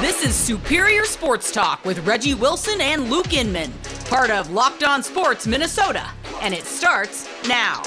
This 0.00 0.24
is 0.24 0.34
Superior 0.34 1.04
Sports 1.04 1.52
Talk 1.52 1.84
with 1.84 2.06
Reggie 2.06 2.34
Wilson 2.34 2.80
and 2.80 3.10
Luke 3.10 3.32
Inman, 3.32 3.72
part 4.06 4.30
of 4.30 4.50
Locked 4.50 4.82
On 4.82 5.02
Sports 5.02 5.46
Minnesota, 5.46 6.08
and 6.40 6.54
it 6.54 6.64
starts 6.64 7.28
now. 7.46 7.82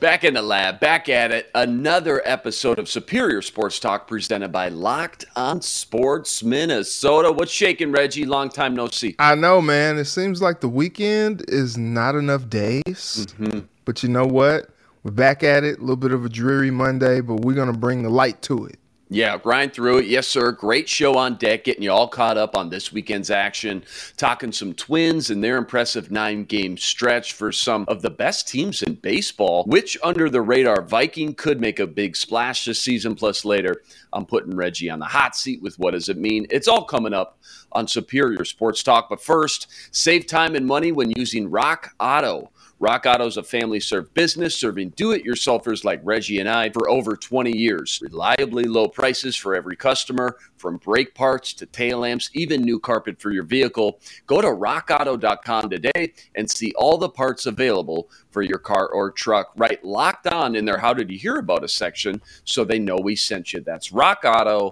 Back 0.00 0.24
in 0.24 0.32
the 0.32 0.40
lab, 0.40 0.80
back 0.80 1.10
at 1.10 1.30
it. 1.30 1.50
Another 1.54 2.22
episode 2.24 2.78
of 2.78 2.88
Superior 2.88 3.42
Sports 3.42 3.78
Talk 3.78 4.08
presented 4.08 4.50
by 4.50 4.70
Locked 4.70 5.26
on 5.36 5.60
Sports 5.60 6.42
Minnesota. 6.42 7.30
What's 7.30 7.52
shaking, 7.52 7.92
Reggie? 7.92 8.24
Long 8.24 8.48
time 8.48 8.74
no 8.74 8.88
see. 8.88 9.14
I 9.18 9.34
know, 9.34 9.60
man. 9.60 9.98
It 9.98 10.06
seems 10.06 10.40
like 10.40 10.62
the 10.62 10.70
weekend 10.70 11.44
is 11.48 11.76
not 11.76 12.14
enough 12.14 12.48
days. 12.48 12.82
Mm-hmm. 12.86 13.60
But 13.84 14.02
you 14.02 14.08
know 14.08 14.24
what? 14.24 14.70
We're 15.02 15.10
back 15.10 15.42
at 15.42 15.64
it. 15.64 15.76
A 15.76 15.80
little 15.82 15.96
bit 15.96 16.12
of 16.12 16.24
a 16.24 16.30
dreary 16.30 16.70
Monday, 16.70 17.20
but 17.20 17.40
we're 17.40 17.54
going 17.54 17.70
to 17.70 17.78
bring 17.78 18.02
the 18.02 18.08
light 18.08 18.40
to 18.42 18.64
it. 18.64 18.78
Yeah, 19.12 19.38
grind 19.38 19.72
through 19.72 19.98
it. 19.98 20.06
Yes, 20.06 20.28
sir. 20.28 20.52
Great 20.52 20.88
show 20.88 21.16
on 21.16 21.34
deck, 21.34 21.64
getting 21.64 21.82
you 21.82 21.90
all 21.90 22.06
caught 22.06 22.38
up 22.38 22.54
on 22.54 22.70
this 22.70 22.92
weekend's 22.92 23.28
action. 23.28 23.82
Talking 24.16 24.52
some 24.52 24.72
twins 24.72 25.30
and 25.30 25.42
their 25.42 25.56
impressive 25.56 26.12
nine 26.12 26.44
game 26.44 26.76
stretch 26.76 27.32
for 27.32 27.50
some 27.50 27.84
of 27.88 28.02
the 28.02 28.10
best 28.10 28.46
teams 28.46 28.84
in 28.84 28.94
baseball, 28.94 29.64
which 29.64 29.98
under 30.04 30.30
the 30.30 30.40
radar 30.40 30.82
Viking 30.82 31.34
could 31.34 31.60
make 31.60 31.80
a 31.80 31.88
big 31.88 32.16
splash 32.16 32.64
this 32.64 32.78
season. 32.78 33.16
Plus, 33.16 33.44
later, 33.44 33.82
I'm 34.12 34.26
putting 34.26 34.54
Reggie 34.54 34.90
on 34.90 35.00
the 35.00 35.06
hot 35.06 35.34
seat 35.34 35.60
with 35.60 35.76
what 35.80 35.90
does 35.90 36.08
it 36.08 36.16
mean? 36.16 36.46
It's 36.48 36.68
all 36.68 36.84
coming 36.84 37.12
up 37.12 37.36
on 37.72 37.88
Superior 37.88 38.44
Sports 38.44 38.84
Talk. 38.84 39.08
But 39.08 39.20
first, 39.20 39.66
save 39.90 40.28
time 40.28 40.54
and 40.54 40.66
money 40.66 40.92
when 40.92 41.10
using 41.10 41.50
Rock 41.50 41.90
Auto. 41.98 42.52
Rock 42.80 43.04
Auto's 43.04 43.36
a 43.36 43.42
family 43.42 43.78
served 43.78 44.14
business 44.14 44.56
serving 44.56 44.94
do 44.96 45.12
it 45.12 45.22
yourselfers 45.22 45.84
like 45.84 46.00
Reggie 46.02 46.40
and 46.40 46.48
I 46.48 46.70
for 46.70 46.88
over 46.88 47.14
20 47.14 47.54
years. 47.54 48.00
Reliably 48.02 48.64
low 48.64 48.88
prices 48.88 49.36
for 49.36 49.54
every 49.54 49.76
customer, 49.76 50.38
from 50.56 50.78
brake 50.78 51.14
parts 51.14 51.52
to 51.54 51.66
tail 51.66 51.98
lamps, 51.98 52.30
even 52.32 52.62
new 52.62 52.80
carpet 52.80 53.20
for 53.20 53.32
your 53.32 53.44
vehicle. 53.44 54.00
Go 54.26 54.40
to 54.40 54.48
rockauto.com 54.48 55.68
today 55.68 56.14
and 56.34 56.50
see 56.50 56.72
all 56.74 56.96
the 56.96 57.10
parts 57.10 57.44
available 57.44 58.08
for 58.30 58.40
your 58.40 58.58
car 58.58 58.88
or 58.88 59.10
truck. 59.10 59.52
Right 59.56 59.84
locked 59.84 60.26
on 60.26 60.56
in 60.56 60.64
their 60.64 60.78
How 60.78 60.94
Did 60.94 61.10
You 61.10 61.18
Hear 61.18 61.36
About 61.36 61.62
Us 61.62 61.74
section 61.74 62.22
so 62.44 62.64
they 62.64 62.78
know 62.78 62.96
we 62.96 63.14
sent 63.14 63.52
you. 63.52 63.60
That's 63.60 63.90
rockauto.com. 63.90 64.70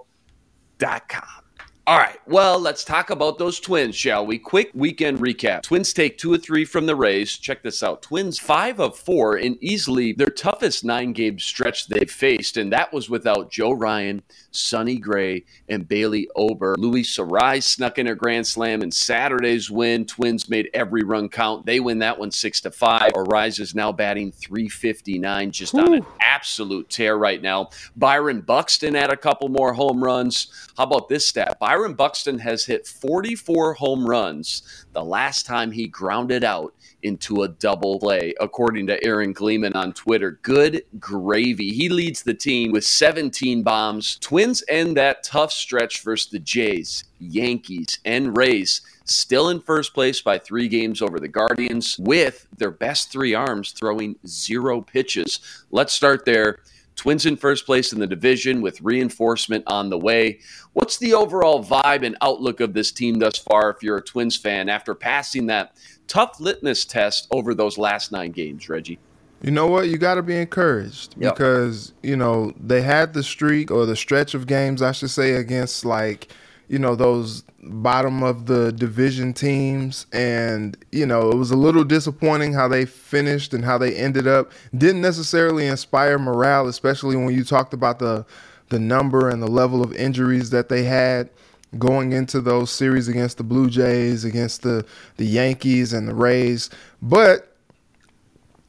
All 1.89 1.97
right, 1.97 2.19
well, 2.27 2.59
let's 2.60 2.84
talk 2.84 3.09
about 3.09 3.38
those 3.38 3.59
twins, 3.59 3.97
shall 3.97 4.26
we? 4.26 4.38
Quick 4.38 4.71
weekend 4.75 5.21
recap. 5.21 5.62
Twins 5.62 5.94
take 5.94 6.19
two 6.19 6.31
or 6.31 6.37
three 6.37 6.66
from 6.66 6.84
the 6.84 6.94
Rays. 6.94 7.38
Check 7.38 7.62
this 7.62 7.82
out. 7.82 8.03
Twins 8.03 8.38
five 8.38 8.78
of 8.78 8.99
four 8.99 9.38
in 9.38 9.56
easily 9.62 10.12
their 10.12 10.26
toughest 10.26 10.84
nine 10.84 11.15
game 11.15 11.38
stretch 11.38 11.87
they've 11.87 12.10
faced, 12.10 12.59
and 12.59 12.71
that 12.75 12.93
was 12.93 13.09
without 13.09 13.50
Joe 13.50 13.72
Ryan, 13.72 14.21
Sonny 14.50 14.99
Gray, 14.99 15.47
and 15.71 15.88
Bailey 15.88 16.28
Ober. 16.37 16.75
Luis 16.76 17.16
Arraez 17.16 17.62
snuck 17.62 17.97
in 17.97 18.09
a 18.09 18.15
grand 18.15 18.47
slam 18.47 18.82
in 18.82 18.91
Saturday's 18.91 19.70
win. 19.70 20.05
Twins 20.05 20.50
made 20.50 20.69
every 20.75 21.05
run 21.05 21.31
count. 21.31 21.65
They 21.65 21.81
win 21.81 22.00
that 22.00 22.19
one 22.19 22.32
six 22.32 22.60
to 22.60 22.70
five. 22.70 23.12
Arraez 23.15 23.60
is 23.60 23.75
now 23.75 23.93
batting 23.93 24.31
359, 24.32 25.53
just 25.53 25.75
Ooh. 25.75 25.78
on 25.78 25.94
an 25.94 26.06
absolute 26.20 26.91
tear 26.91 27.16
right 27.16 27.41
now. 27.41 27.70
Byron 27.97 28.43
Buxton 28.43 28.93
had 28.93 29.10
a 29.10 29.16
couple 29.16 29.49
more 29.49 29.72
home 29.72 30.05
runs. 30.05 30.49
How 30.76 30.84
about 30.84 31.09
this 31.09 31.26
stat? 31.26 31.59
Byron 31.59 31.78
Byron 31.78 31.94
Buxton 31.94 32.41
has 32.41 32.65
hit 32.65 32.89
44 32.89 33.75
home 33.75 34.05
runs 34.05 34.84
the 34.94 35.05
last 35.05 35.47
time 35.47 35.71
he 35.71 35.87
grounded 35.87 36.43
out 36.43 36.75
into 37.05 37.44
a 37.44 37.49
double 37.49 38.00
play, 38.00 38.34
according 38.41 38.89
to 38.89 39.05
Aaron 39.05 39.33
Gleeman 39.33 39.75
on 39.75 39.93
Twitter. 39.93 40.41
Good 40.43 40.83
gravy. 40.99 41.71
He 41.71 41.88
leads 41.88 42.25
the 42.25 42.34
team 42.34 42.72
with 42.72 42.83
17 42.83 43.62
bombs. 43.62 44.19
Twins 44.19 44.65
end 44.69 44.97
that 44.97 45.22
tough 45.22 45.53
stretch 45.53 46.03
versus 46.03 46.33
the 46.33 46.41
Jays, 46.41 47.05
Yankees, 47.21 48.00
and 48.05 48.37
Rays. 48.37 48.81
Still 49.05 49.49
in 49.49 49.61
first 49.61 49.94
place 49.94 50.21
by 50.21 50.37
three 50.37 50.67
games 50.67 51.00
over 51.00 51.21
the 51.21 51.28
Guardians, 51.28 51.97
with 52.00 52.49
their 52.56 52.72
best 52.72 53.12
three 53.12 53.34
arms 53.34 53.71
throwing 53.71 54.17
zero 54.27 54.81
pitches. 54.81 55.38
Let's 55.71 55.93
start 55.93 56.25
there. 56.25 56.59
Twins 56.98 57.26
in 57.26 57.36
first 57.36 57.64
place 57.64 57.92
in 57.92 58.00
the 58.00 58.06
division 58.06 58.60
with 58.60 58.81
reinforcement 58.82 59.64
on 59.69 59.88
the 59.88 59.97
way. 59.97 60.41
What's 60.72 60.98
the 60.98 61.14
overall 61.14 61.64
vibe 61.64 62.04
and 62.04 62.16
outlook 62.20 62.60
of 62.60 62.75
this 62.75 62.91
team 62.91 63.20
thus 63.20 63.38
far 63.38 63.70
if 63.70 63.82
you're 63.82 63.98
a 63.98 64.03
Twins 64.03 64.36
fan 64.36 64.69
after 64.69 64.94
passing 64.94 65.47
that 65.47 65.76
tough 66.08 66.41
litmus 66.41 66.84
test 66.84 67.28
over 67.31 67.54
those 67.54 67.78
last 67.78 68.10
nine 68.10 68.32
games, 68.32 68.69
Reggie? 68.69 68.98
You 69.42 69.53
know 69.53 69.69
what? 69.69 69.88
You 69.88 69.97
got 69.97 70.16
to 70.16 70.22
be 70.22 70.37
encouraged 70.37 71.14
yep. 71.16 71.34
because, 71.34 71.94
you 72.03 72.16
know, 72.16 72.53
they 72.58 72.82
had 72.82 73.14
the 73.14 73.22
streak 73.22 73.70
or 73.70 73.87
the 73.87 73.94
stretch 73.94 74.34
of 74.34 74.48
games, 74.48 74.82
I 74.82 74.91
should 74.92 75.10
say, 75.10 75.32
against 75.32 75.84
like– 75.84 76.28
you 76.69 76.79
know 76.79 76.95
those 76.95 77.43
bottom 77.62 78.23
of 78.23 78.47
the 78.47 78.73
division 78.73 79.33
teams. 79.33 80.06
And 80.12 80.77
you 80.93 81.06
know 81.06 81.31
it 81.31 81.37
was 81.37 81.51
a 81.51 81.56
little 81.56 81.84
disappointing 81.84 82.53
how 82.53 82.69
they 82.69 82.84
finished 82.84 83.53
and 83.55 83.65
how 83.65 83.79
they 83.79 83.95
ended 83.95 84.27
up. 84.27 84.53
Didn't 84.77 85.03
necessarily 85.03 85.67
inspire 85.67 86.19
morale 86.19 86.69
especially 86.69 87.17
when 87.17 87.34
you 87.34 87.45
talked 87.45 87.75
about 87.75 87.99
the 87.99 88.25
the 88.69 88.79
number 88.79 89.29
and 89.29 89.43
the 89.43 89.51
level 89.51 89.83
of 89.83 89.95
injuries 89.95 90.51
that 90.51 90.69
they 90.69 90.84
had 90.84 91.31
going 91.79 92.12
into 92.12 92.41
those 92.41 92.71
series 92.71 93.09
against 93.09 93.37
the 93.37 93.45
Blue 93.45 93.69
Jays 93.69 94.25
against 94.25 94.62
the 94.62 94.85
the 95.17 95.27
Yankees 95.27 95.93
and 95.93 96.09
the 96.09 96.15
Rays. 96.15 96.71
But 97.03 97.55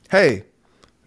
hey 0.09 0.45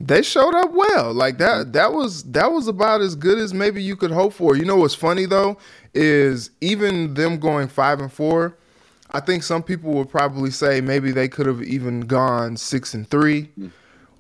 they 0.03 0.23
showed 0.23 0.55
up 0.55 0.73
well. 0.73 1.15
Like 1.15 1.39
that 1.39 1.73
that 1.75 1.93
was 1.93 2.25
that 2.25 2.51
was 2.51 2.67
about 2.67 3.01
as 3.01 3.15
good 3.15 3.39
as 3.39 3.55
maybe 3.55 3.83
you 3.83 3.95
could 3.97 4.11
hope 4.11 4.33
for. 4.33 4.57
You 4.57 4.65
know 4.65 4.77
what's 4.77 4.97
funny 4.97 5.27
though 5.27 5.57
is 5.95 6.51
even 6.61 7.15
them 7.15 7.39
going 7.39 7.69
5 7.69 8.01
and 8.01 8.13
4, 8.13 8.57
I 9.11 9.21
think 9.21 9.43
some 9.43 9.63
people 9.63 9.93
would 9.93 10.09
probably 10.09 10.51
say 10.51 10.81
maybe 10.81 11.13
they 11.13 11.29
could 11.29 11.47
have 11.47 11.63
even 11.63 12.01
gone 12.01 12.57
6 12.57 12.95
and 12.95 13.09
3 13.09 13.51
mm. 13.59 13.71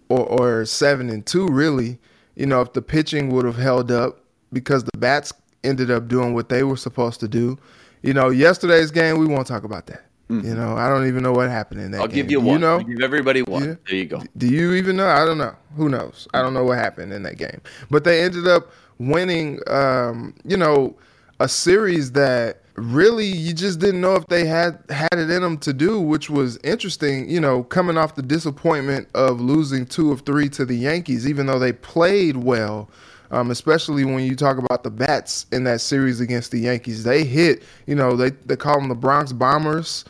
or 0.08 0.20
or 0.20 0.64
7 0.64 1.10
and 1.10 1.26
2 1.26 1.48
really. 1.48 1.98
You 2.36 2.46
know, 2.46 2.62
if 2.62 2.72
the 2.72 2.82
pitching 2.82 3.30
would 3.30 3.44
have 3.44 3.58
held 3.58 3.90
up 3.90 4.20
because 4.52 4.84
the 4.84 4.96
bats 4.96 5.32
ended 5.64 5.90
up 5.90 6.08
doing 6.08 6.32
what 6.32 6.48
they 6.48 6.62
were 6.62 6.76
supposed 6.76 7.20
to 7.20 7.28
do. 7.28 7.58
You 8.02 8.14
know, 8.14 8.30
yesterday's 8.30 8.90
game 8.90 9.18
we 9.18 9.26
won't 9.26 9.46
talk 9.46 9.64
about 9.64 9.86
that. 9.86 10.04
Mm-hmm. 10.32 10.48
You 10.48 10.54
know, 10.54 10.76
I 10.76 10.88
don't 10.88 11.06
even 11.06 11.22
know 11.22 11.32
what 11.32 11.50
happened 11.50 11.80
in 11.82 11.90
that. 11.90 11.98
Game. 11.98 12.02
I'll 12.02 12.08
game. 12.08 12.16
give 12.16 12.30
you 12.30 12.40
one. 12.40 12.54
You 12.54 12.58
know, 12.58 12.78
I'll 12.78 12.84
give 12.84 13.02
everybody 13.02 13.42
one. 13.42 13.64
Yeah. 13.64 13.74
There 13.86 13.96
you 13.96 14.06
go. 14.06 14.22
Do 14.38 14.46
you 14.46 14.72
even 14.72 14.96
know? 14.96 15.06
I 15.06 15.26
don't 15.26 15.38
know. 15.38 15.54
Who 15.76 15.90
knows? 15.90 16.26
I 16.32 16.40
don't 16.40 16.54
know 16.54 16.64
what 16.64 16.78
happened 16.78 17.12
in 17.12 17.22
that 17.24 17.36
game. 17.36 17.60
But 17.90 18.04
they 18.04 18.22
ended 18.22 18.48
up 18.48 18.72
winning. 18.98 19.60
Um, 19.66 20.34
you 20.44 20.56
know, 20.56 20.96
a 21.38 21.48
series 21.48 22.12
that 22.12 22.62
really 22.76 23.26
you 23.26 23.52
just 23.52 23.78
didn't 23.78 24.00
know 24.00 24.14
if 24.14 24.26
they 24.28 24.46
had 24.46 24.78
had 24.88 25.12
it 25.12 25.28
in 25.28 25.42
them 25.42 25.58
to 25.58 25.74
do, 25.74 26.00
which 26.00 26.30
was 26.30 26.56
interesting. 26.64 27.28
You 27.28 27.40
know, 27.40 27.64
coming 27.64 27.98
off 27.98 28.14
the 28.14 28.22
disappointment 28.22 29.08
of 29.14 29.38
losing 29.38 29.84
two 29.84 30.12
of 30.12 30.22
three 30.22 30.48
to 30.50 30.64
the 30.64 30.76
Yankees, 30.76 31.28
even 31.28 31.44
though 31.44 31.58
they 31.58 31.72
played 31.72 32.38
well. 32.38 32.88
Um, 33.30 33.50
especially 33.50 34.04
when 34.04 34.24
you 34.24 34.36
talk 34.36 34.58
about 34.58 34.82
the 34.82 34.90
bats 34.90 35.46
in 35.52 35.64
that 35.64 35.80
series 35.80 36.20
against 36.20 36.50
the 36.50 36.58
Yankees. 36.58 37.02
They 37.02 37.24
hit, 37.24 37.62
you 37.86 37.94
know, 37.94 38.14
they, 38.14 38.28
they 38.28 38.56
call 38.56 38.78
them 38.78 38.90
the 38.90 38.94
Bronx 38.94 39.32
Bombers. 39.32 40.04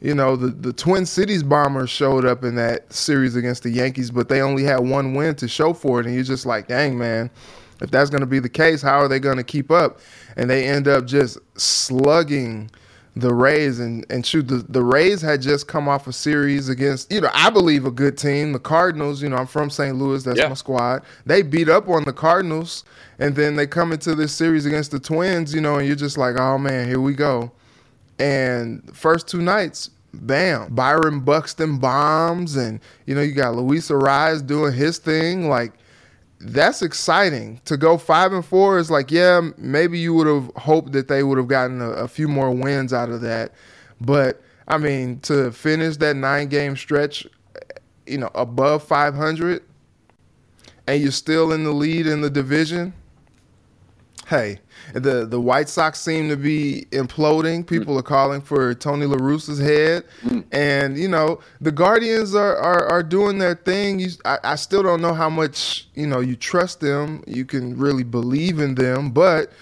You 0.00 0.14
know, 0.14 0.36
the, 0.36 0.48
the 0.48 0.72
Twin 0.72 1.06
Cities 1.06 1.42
Bombers 1.42 1.90
showed 1.90 2.24
up 2.24 2.44
in 2.44 2.54
that 2.54 2.92
series 2.92 3.34
against 3.34 3.64
the 3.64 3.70
Yankees, 3.70 4.10
but 4.10 4.28
they 4.28 4.40
only 4.40 4.62
had 4.62 4.78
one 4.80 5.14
win 5.14 5.34
to 5.36 5.48
show 5.48 5.72
for 5.72 5.98
it. 5.98 6.06
And 6.06 6.14
you're 6.14 6.22
just 6.22 6.46
like, 6.46 6.68
dang, 6.68 6.96
man, 6.96 7.30
if 7.80 7.90
that's 7.90 8.08
going 8.08 8.20
to 8.20 8.26
be 8.26 8.38
the 8.38 8.48
case, 8.48 8.80
how 8.80 8.98
are 9.00 9.08
they 9.08 9.18
going 9.18 9.38
to 9.38 9.44
keep 9.44 9.70
up? 9.70 9.98
And 10.36 10.48
they 10.48 10.68
end 10.68 10.86
up 10.86 11.04
just 11.06 11.38
slugging 11.56 12.70
the 13.18 13.34
Rays 13.34 13.80
and 13.80 14.06
and 14.10 14.24
shoot 14.24 14.46
the, 14.46 14.64
the 14.68 14.82
Rays 14.82 15.20
had 15.20 15.42
just 15.42 15.66
come 15.66 15.88
off 15.88 16.06
a 16.06 16.12
series 16.12 16.68
against 16.68 17.10
you 17.10 17.20
know 17.20 17.30
I 17.34 17.50
believe 17.50 17.84
a 17.84 17.90
good 17.90 18.16
team 18.16 18.52
the 18.52 18.60
Cardinals 18.60 19.20
you 19.20 19.28
know 19.28 19.36
I'm 19.36 19.46
from 19.46 19.70
St. 19.70 19.96
Louis 19.96 20.22
that's 20.22 20.38
yeah. 20.38 20.48
my 20.48 20.54
squad 20.54 21.02
they 21.26 21.42
beat 21.42 21.68
up 21.68 21.88
on 21.88 22.04
the 22.04 22.12
Cardinals 22.12 22.84
and 23.18 23.34
then 23.34 23.56
they 23.56 23.66
come 23.66 23.92
into 23.92 24.14
this 24.14 24.32
series 24.32 24.66
against 24.66 24.92
the 24.92 25.00
Twins 25.00 25.52
you 25.52 25.60
know 25.60 25.78
and 25.78 25.86
you're 25.86 25.96
just 25.96 26.16
like 26.16 26.38
oh 26.38 26.58
man 26.58 26.86
here 26.86 27.00
we 27.00 27.12
go 27.12 27.50
and 28.18 28.96
first 28.96 29.28
two 29.28 29.42
nights 29.42 29.90
bam 30.12 30.74
Byron 30.74 31.20
Buxton 31.20 31.78
bombs 31.78 32.56
and 32.56 32.80
you 33.06 33.14
know 33.14 33.20
you 33.20 33.32
got 33.32 33.54
Luis 33.54 33.88
Arraez 33.90 34.46
doing 34.46 34.72
his 34.72 34.98
thing. 34.98 35.48
Like 35.48 35.72
that's 36.40 36.82
exciting. 36.82 37.60
To 37.64 37.76
go 37.76 37.98
five 37.98 38.32
and 38.32 38.44
four 38.44 38.78
is 38.78 38.90
like 38.90 39.10
yeah 39.10 39.40
maybe 39.56 39.98
you 39.98 40.14
would 40.14 40.26
have 40.26 40.50
hoped 40.56 40.92
that 40.92 41.08
they 41.08 41.22
would 41.22 41.38
have 41.38 41.48
gotten 41.48 41.80
a, 41.80 41.90
a, 41.90 42.08
few 42.08 42.28
more 42.28 42.50
wins 42.50 42.92
out 42.92 43.10
of 43.10 43.20
that. 43.22 43.52
But 44.00 44.42
i 44.68 44.76
mean 44.76 45.18
to 45.20 45.50
finish 45.50 45.96
that 45.96 46.14
nine 46.14 46.46
game 46.46 46.76
stretch 46.76 47.26
you 48.06 48.18
know 48.18 48.30
above 48.34 48.82
500 48.82 49.62
and 50.86 51.02
you're 51.02 51.10
still 51.10 51.52
in 51.52 51.64
the 51.64 51.72
lead 51.72 52.06
in 52.06 52.20
the 52.20 52.30
division 52.30 52.92
hey 54.28 54.60
the 54.92 55.26
the 55.26 55.40
White 55.40 55.68
Sox 55.68 56.00
seem 56.00 56.28
to 56.28 56.36
be 56.36 56.86
imploding. 56.90 57.66
People 57.66 57.94
mm. 57.94 58.00
are 58.00 58.02
calling 58.02 58.40
for 58.40 58.74
Tony 58.74 59.06
La 59.06 59.16
Russa's 59.16 59.58
head, 59.58 60.04
mm. 60.22 60.44
and 60.52 60.98
you 60.98 61.08
know 61.08 61.40
the 61.60 61.72
Guardians 61.72 62.34
are 62.34 62.56
are, 62.56 62.84
are 62.86 63.02
doing 63.02 63.38
their 63.38 63.54
thing. 63.54 63.98
You, 63.98 64.10
I, 64.24 64.38
I 64.44 64.54
still 64.56 64.82
don't 64.82 65.00
know 65.00 65.14
how 65.14 65.30
much 65.30 65.88
you 65.94 66.06
know 66.06 66.20
you 66.20 66.36
trust 66.36 66.80
them. 66.80 67.24
You 67.26 67.44
can 67.44 67.76
really 67.76 68.04
believe 68.04 68.58
in 68.60 68.74
them, 68.74 69.10
but 69.10 69.52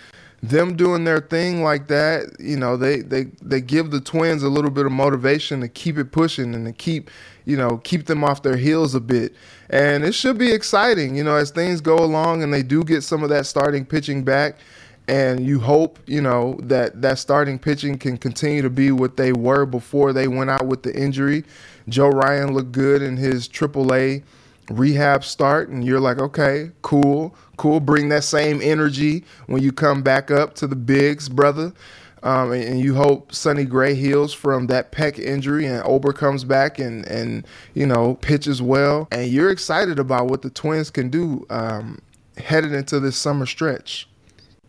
them 0.42 0.76
doing 0.76 1.04
their 1.04 1.20
thing 1.20 1.62
like 1.62 1.88
that, 1.88 2.36
you 2.38 2.56
know, 2.56 2.76
they 2.76 3.00
they 3.00 3.24
they 3.42 3.60
give 3.60 3.90
the 3.90 4.00
Twins 4.00 4.42
a 4.42 4.48
little 4.48 4.70
bit 4.70 4.86
of 4.86 4.92
motivation 4.92 5.60
to 5.60 5.68
keep 5.68 5.98
it 5.98 6.12
pushing 6.12 6.54
and 6.54 6.66
to 6.66 6.72
keep, 6.72 7.10
you 7.44 7.56
know, 7.56 7.78
keep 7.78 8.06
them 8.06 8.22
off 8.22 8.42
their 8.42 8.56
heels 8.56 8.94
a 8.94 9.00
bit. 9.00 9.34
And 9.70 10.04
it 10.04 10.14
should 10.14 10.38
be 10.38 10.52
exciting, 10.52 11.16
you 11.16 11.24
know, 11.24 11.36
as 11.36 11.50
things 11.50 11.80
go 11.80 11.96
along 11.96 12.42
and 12.42 12.52
they 12.52 12.62
do 12.62 12.84
get 12.84 13.02
some 13.02 13.22
of 13.22 13.28
that 13.30 13.46
starting 13.46 13.84
pitching 13.84 14.22
back 14.22 14.56
and 15.08 15.46
you 15.46 15.60
hope 15.60 15.98
you 16.06 16.20
know 16.20 16.58
that 16.62 17.00
that 17.00 17.18
starting 17.18 17.58
pitching 17.58 17.96
can 17.96 18.16
continue 18.16 18.60
to 18.62 18.70
be 18.70 18.90
what 18.90 19.16
they 19.16 19.32
were 19.32 19.64
before 19.64 20.12
they 20.12 20.26
went 20.26 20.50
out 20.50 20.66
with 20.66 20.82
the 20.82 20.94
injury. 20.96 21.44
Joe 21.88 22.08
Ryan 22.08 22.52
looked 22.52 22.72
good 22.72 23.02
in 23.02 23.16
his 23.16 23.48
AAA 23.48 24.22
rehab 24.70 25.24
start, 25.24 25.68
and 25.68 25.84
you're 25.84 26.00
like, 26.00 26.18
okay, 26.18 26.70
cool, 26.82 27.34
cool. 27.56 27.80
Bring 27.80 28.08
that 28.10 28.24
same 28.24 28.60
energy 28.62 29.24
when 29.46 29.62
you 29.62 29.72
come 29.72 30.02
back 30.02 30.30
up 30.30 30.54
to 30.56 30.66
the 30.66 30.76
bigs, 30.76 31.28
brother. 31.28 31.72
Um, 32.26 32.50
and, 32.50 32.80
you 32.80 32.96
hope 32.96 33.32
Sonny 33.32 33.64
Gray 33.64 33.94
heals 33.94 34.34
from 34.34 34.66
that 34.66 34.90
pec 34.90 35.16
injury, 35.16 35.64
and 35.64 35.80
Ober 35.86 36.12
comes 36.12 36.42
back 36.42 36.80
and 36.80 37.06
and 37.06 37.46
you 37.74 37.86
know 37.86 38.14
pitches 38.14 38.60
well, 38.60 39.06
and 39.12 39.30
you're 39.30 39.50
excited 39.50 40.00
about 40.00 40.26
what 40.26 40.42
the 40.42 40.50
Twins 40.50 40.90
can 40.90 41.08
do 41.08 41.46
um, 41.50 42.00
headed 42.36 42.72
into 42.72 42.98
this 42.98 43.16
summer 43.16 43.46
stretch. 43.46 44.08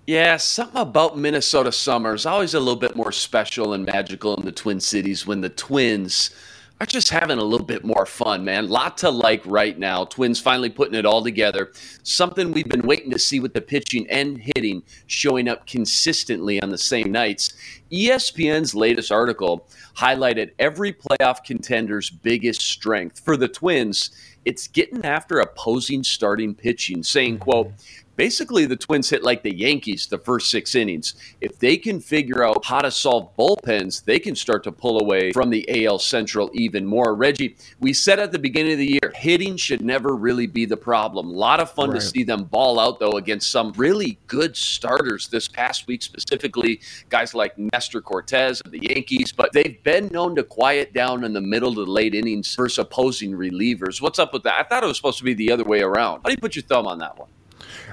Yeah, 0.05 0.37
something 0.37 0.79
about 0.79 1.17
Minnesota 1.17 1.71
summer 1.71 2.13
is 2.13 2.27
always 2.27 2.53
a 2.53 2.59
little 2.59 2.75
bit 2.75 2.95
more 2.95 3.11
special 3.11 3.73
and 3.73 3.87
magical 3.87 4.35
in 4.35 4.45
the 4.45 4.51
Twin 4.51 4.79
Cities 4.79 5.25
when 5.25 5.41
the 5.41 5.49
Twins 5.49 6.29
are 6.79 6.85
just 6.85 7.09
having 7.09 7.39
a 7.39 7.43
little 7.43 7.65
bit 7.65 7.83
more 7.83 8.05
fun, 8.05 8.45
man. 8.45 8.69
Lot 8.69 8.97
to 8.99 9.09
like 9.09 9.41
right 9.45 9.77
now. 9.77 10.05
Twins 10.05 10.39
finally 10.39 10.69
putting 10.69 10.93
it 10.93 11.05
all 11.05 11.23
together. 11.23 11.71
Something 12.03 12.51
we've 12.51 12.69
been 12.69 12.85
waiting 12.85 13.09
to 13.11 13.19
see 13.19 13.39
with 13.39 13.53
the 13.53 13.61
pitching 13.61 14.07
and 14.09 14.37
hitting 14.37 14.83
showing 15.07 15.47
up 15.47 15.65
consistently 15.65 16.61
on 16.61 16.69
the 16.69 16.77
same 16.77 17.11
nights. 17.11 17.53
ESPN's 17.91 18.75
latest 18.75 19.11
article 19.11 19.67
highlighted 19.95 20.51
every 20.59 20.93
playoff 20.93 21.43
contender's 21.43 22.09
biggest 22.11 22.61
strength. 22.61 23.21
For 23.21 23.37
the 23.37 23.47
Twins, 23.47 24.11
it's 24.45 24.67
getting 24.67 25.03
after 25.03 25.39
opposing 25.39 26.03
starting 26.03 26.53
pitching, 26.53 27.01
saying, 27.01 27.39
quote, 27.39 27.71
basically 28.17 28.65
the 28.65 28.75
Twins 28.75 29.09
hit 29.09 29.23
like 29.23 29.43
the 29.43 29.55
Yankees 29.55 30.07
the 30.07 30.17
first 30.17 30.49
six 30.49 30.75
innings. 30.75 31.13
If 31.39 31.59
they 31.59 31.77
can 31.77 32.01
figure 32.01 32.43
out 32.43 32.65
how 32.65 32.79
to 32.79 32.91
solve 32.91 33.35
bullpens, 33.37 34.03
they 34.03 34.19
can 34.19 34.35
start 34.35 34.63
to 34.65 34.71
pull 34.71 34.99
away 35.01 35.31
from 35.31 35.49
the 35.49 35.85
AL 35.85 35.99
Central 35.99 36.49
even 36.53 36.85
more. 36.85 37.15
Reggie, 37.15 37.55
we 37.79 37.93
said 37.93 38.19
at 38.19 38.31
the 38.31 38.39
beginning 38.39 38.73
of 38.73 38.79
the 38.79 38.91
year, 38.91 39.13
hitting 39.15 39.55
should 39.55 39.81
never 39.81 40.15
really 40.15 40.47
be 40.47 40.65
the 40.65 40.75
problem. 40.75 41.27
A 41.27 41.31
lot 41.31 41.59
of 41.59 41.71
fun 41.71 41.91
right. 41.91 42.01
to 42.01 42.05
see 42.05 42.23
them 42.23 42.43
ball 42.45 42.79
out, 42.79 42.99
though, 42.99 43.13
against 43.13 43.51
some 43.51 43.71
really 43.77 44.19
good 44.27 44.57
starters 44.57 45.27
this 45.27 45.47
past 45.47 45.87
week, 45.87 46.01
specifically 46.01 46.81
guys 47.09 47.33
like 47.33 47.57
Nestor 47.57 48.01
Cortes 48.01 48.61
of 48.61 48.71
the 48.71 48.79
Yankees, 48.81 49.31
but 49.31 49.53
they've 49.53 49.81
been 49.83 50.07
known 50.07 50.35
to 50.35 50.43
quiet 50.43 50.93
down 50.93 51.23
in 51.23 51.33
the 51.33 51.41
middle 51.41 51.73
to 51.75 51.83
late 51.83 52.15
innings 52.15 52.55
versus 52.55 52.79
opposing 52.79 53.31
relievers. 53.31 54.01
What's 54.01 54.19
up 54.19 54.33
with 54.33 54.43
that? 54.43 54.55
I 54.59 54.63
thought 54.63 54.83
it 54.83 54.87
was 54.87 54.97
supposed 54.97 55.19
to 55.19 55.23
be 55.23 55.35
the 55.35 55.51
other 55.51 55.63
way 55.63 55.81
around. 55.81 56.21
How 56.23 56.29
do 56.29 56.31
you 56.31 56.37
put 56.37 56.55
your 56.55 56.63
thumb 56.63 56.87
on 56.87 56.99
that 56.99 57.17
one? 57.17 57.29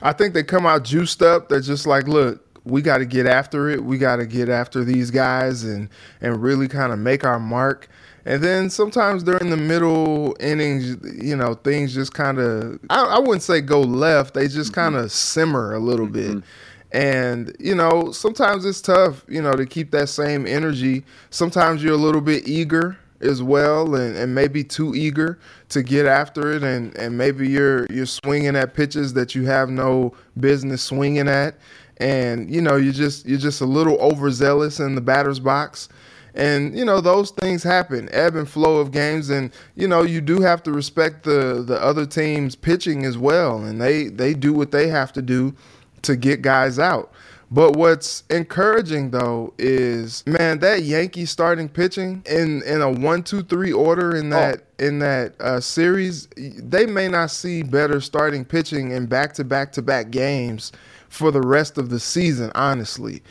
I 0.02 0.12
think 0.12 0.34
they 0.34 0.43
come 0.43 0.66
out 0.66 0.84
juiced 0.84 1.22
up. 1.22 1.49
They're 1.49 1.61
just 1.61 1.87
like, 1.87 2.06
look, 2.06 2.44
we 2.64 2.82
got 2.82 2.99
to 2.99 3.05
get 3.05 3.26
after 3.26 3.69
it. 3.69 3.84
We 3.84 3.99
got 3.99 4.16
to 4.16 4.26
get 4.26 4.49
after 4.49 4.84
these 4.84 5.11
guys 5.11 5.64
and 5.64 5.88
and 6.20 6.43
really 6.43 6.69
kind 6.69 6.93
of 6.93 6.99
make 6.99 7.25
our 7.25 7.38
mark. 7.38 7.88
And 8.26 8.43
then 8.43 8.70
sometimes 8.70 9.22
during 9.22 9.50
the 9.50 9.56
middle 9.56 10.34
innings, 10.40 10.96
you 11.22 11.37
know, 11.37 11.55
things 11.55 11.94
just 11.94 12.14
kind 12.14 12.38
of, 12.38 12.81
I, 12.88 13.05
I, 13.05 13.19
wouldn't 13.19 13.43
say 13.43 13.61
go 13.61 13.82
left. 13.82 14.32
They 14.32 14.49
just 14.49 14.72
mm-hmm. 14.72 14.81
kind 14.81 14.94
of 14.94 15.12
simmer 15.12 15.75
a 15.75 15.78
little 15.78 16.06
mm-hmm. 16.06 16.38
bit. 16.38 16.44
And, 16.90 17.55
you 17.58 17.75
know, 17.75 18.12
sometimes 18.12 18.64
it's 18.64 18.81
tough, 18.81 19.25
you 19.28 19.43
know, 19.43 19.52
to 19.52 19.66
keep 19.66 19.90
that 19.90 20.08
same 20.08 20.46
energy. 20.46 21.05
Sometimes 21.28 21.82
you're 21.82 21.93
a 21.93 21.99
little 21.99 22.22
bit 22.22 22.49
eager 22.49 22.96
as 23.25 23.43
well 23.43 23.94
and, 23.94 24.17
and 24.17 24.35
maybe 24.35 24.62
too 24.62 24.94
eager 24.94 25.38
to 25.69 25.82
get 25.82 26.06
after 26.06 26.53
it 26.53 26.62
and, 26.62 26.97
and 26.97 27.17
maybe 27.17 27.49
you're 27.49 27.87
you're 27.91 28.06
swinging 28.06 28.56
at 28.56 28.75
pitches 28.75 29.12
that 29.15 29.35
you 29.35 29.44
have 29.44 29.69
no 29.71 30.15
business 30.38 30.82
swinging 30.82 31.29
at. 31.29 31.56
And 31.99 32.50
you 32.53 32.61
know 32.61 32.76
you 32.76 32.93
just 32.93 33.26
you're 33.26 33.38
just 33.38 33.61
a 33.61 33.67
little 33.67 33.99
overzealous 33.99 34.81
in 34.81 34.94
the 34.94 35.00
batter's 35.00 35.41
box. 35.41 35.88
And 36.35 36.76
you 36.76 36.85
know 36.85 37.00
those 37.00 37.31
things 37.31 37.62
happen 37.62 38.09
ebb 38.12 38.35
and 38.35 38.49
flow 38.49 38.79
of 38.79 38.91
games. 38.91 39.31
And 39.31 39.53
you 39.76 39.87
know 39.87 40.03
you 40.03 40.21
do 40.21 40.41
have 40.41 40.62
to 40.65 40.73
respect 40.73 41.23
the 41.25 41.65
the 41.67 41.81
other 41.81 42.06
team's 42.06 42.56
pitching 42.56 43.05
as 43.05 43.17
well. 43.17 43.65
And 43.65 43.81
they 43.81 44.09
they 44.09 44.35
do 44.35 44.53
what 44.53 44.71
they 44.73 44.88
have 44.88 45.12
to 45.12 45.23
do 45.23 45.55
to 46.03 46.17
get 46.17 46.43
guys 46.43 46.79
out 46.79 47.12
but 47.50 47.76
what's 47.76 48.25
encouraging 48.31 49.11
though 49.11 49.55
is 49.58 50.25
man 50.26 50.58
that 50.61 50.82
Yankee 50.82 51.26
starting 51.26 51.69
pitching 51.69 52.23
in 52.26 52.62
in 52.62 52.81
a 52.81 52.91
one 52.91 53.23
two 53.23 53.43
three 53.43 53.73
order 53.73 54.17
in 54.17 54.31
that 54.31 54.64
oh. 54.81 54.85
in 54.85 54.99
that 55.00 55.41
uh, 55.41 55.61
series, 55.61 56.29
they 56.37 56.87
may 56.87 57.08
not 57.08 57.31
see 57.31 57.62
better 57.62 58.00
starting 58.00 58.44
pitching 58.44 58.91
in 58.91 59.06
back 59.06 59.35
to 59.35 59.44
back 59.44 59.73
to 59.73 59.83
back 59.83 60.11
games 60.11 60.73
for 61.09 61.30
the 61.30 61.40
rest 61.40 61.78
of 61.78 61.90
the 61.90 62.00
season, 62.00 62.50
honestly. 62.54 63.23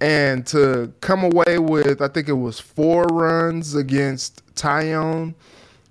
And 0.00 0.46
to 0.48 0.92
come 1.00 1.22
away 1.24 1.58
with, 1.58 2.02
I 2.02 2.08
think 2.08 2.28
it 2.28 2.32
was 2.32 2.58
four 2.58 3.04
runs 3.04 3.74
against 3.74 4.44
Taillon, 4.54 5.34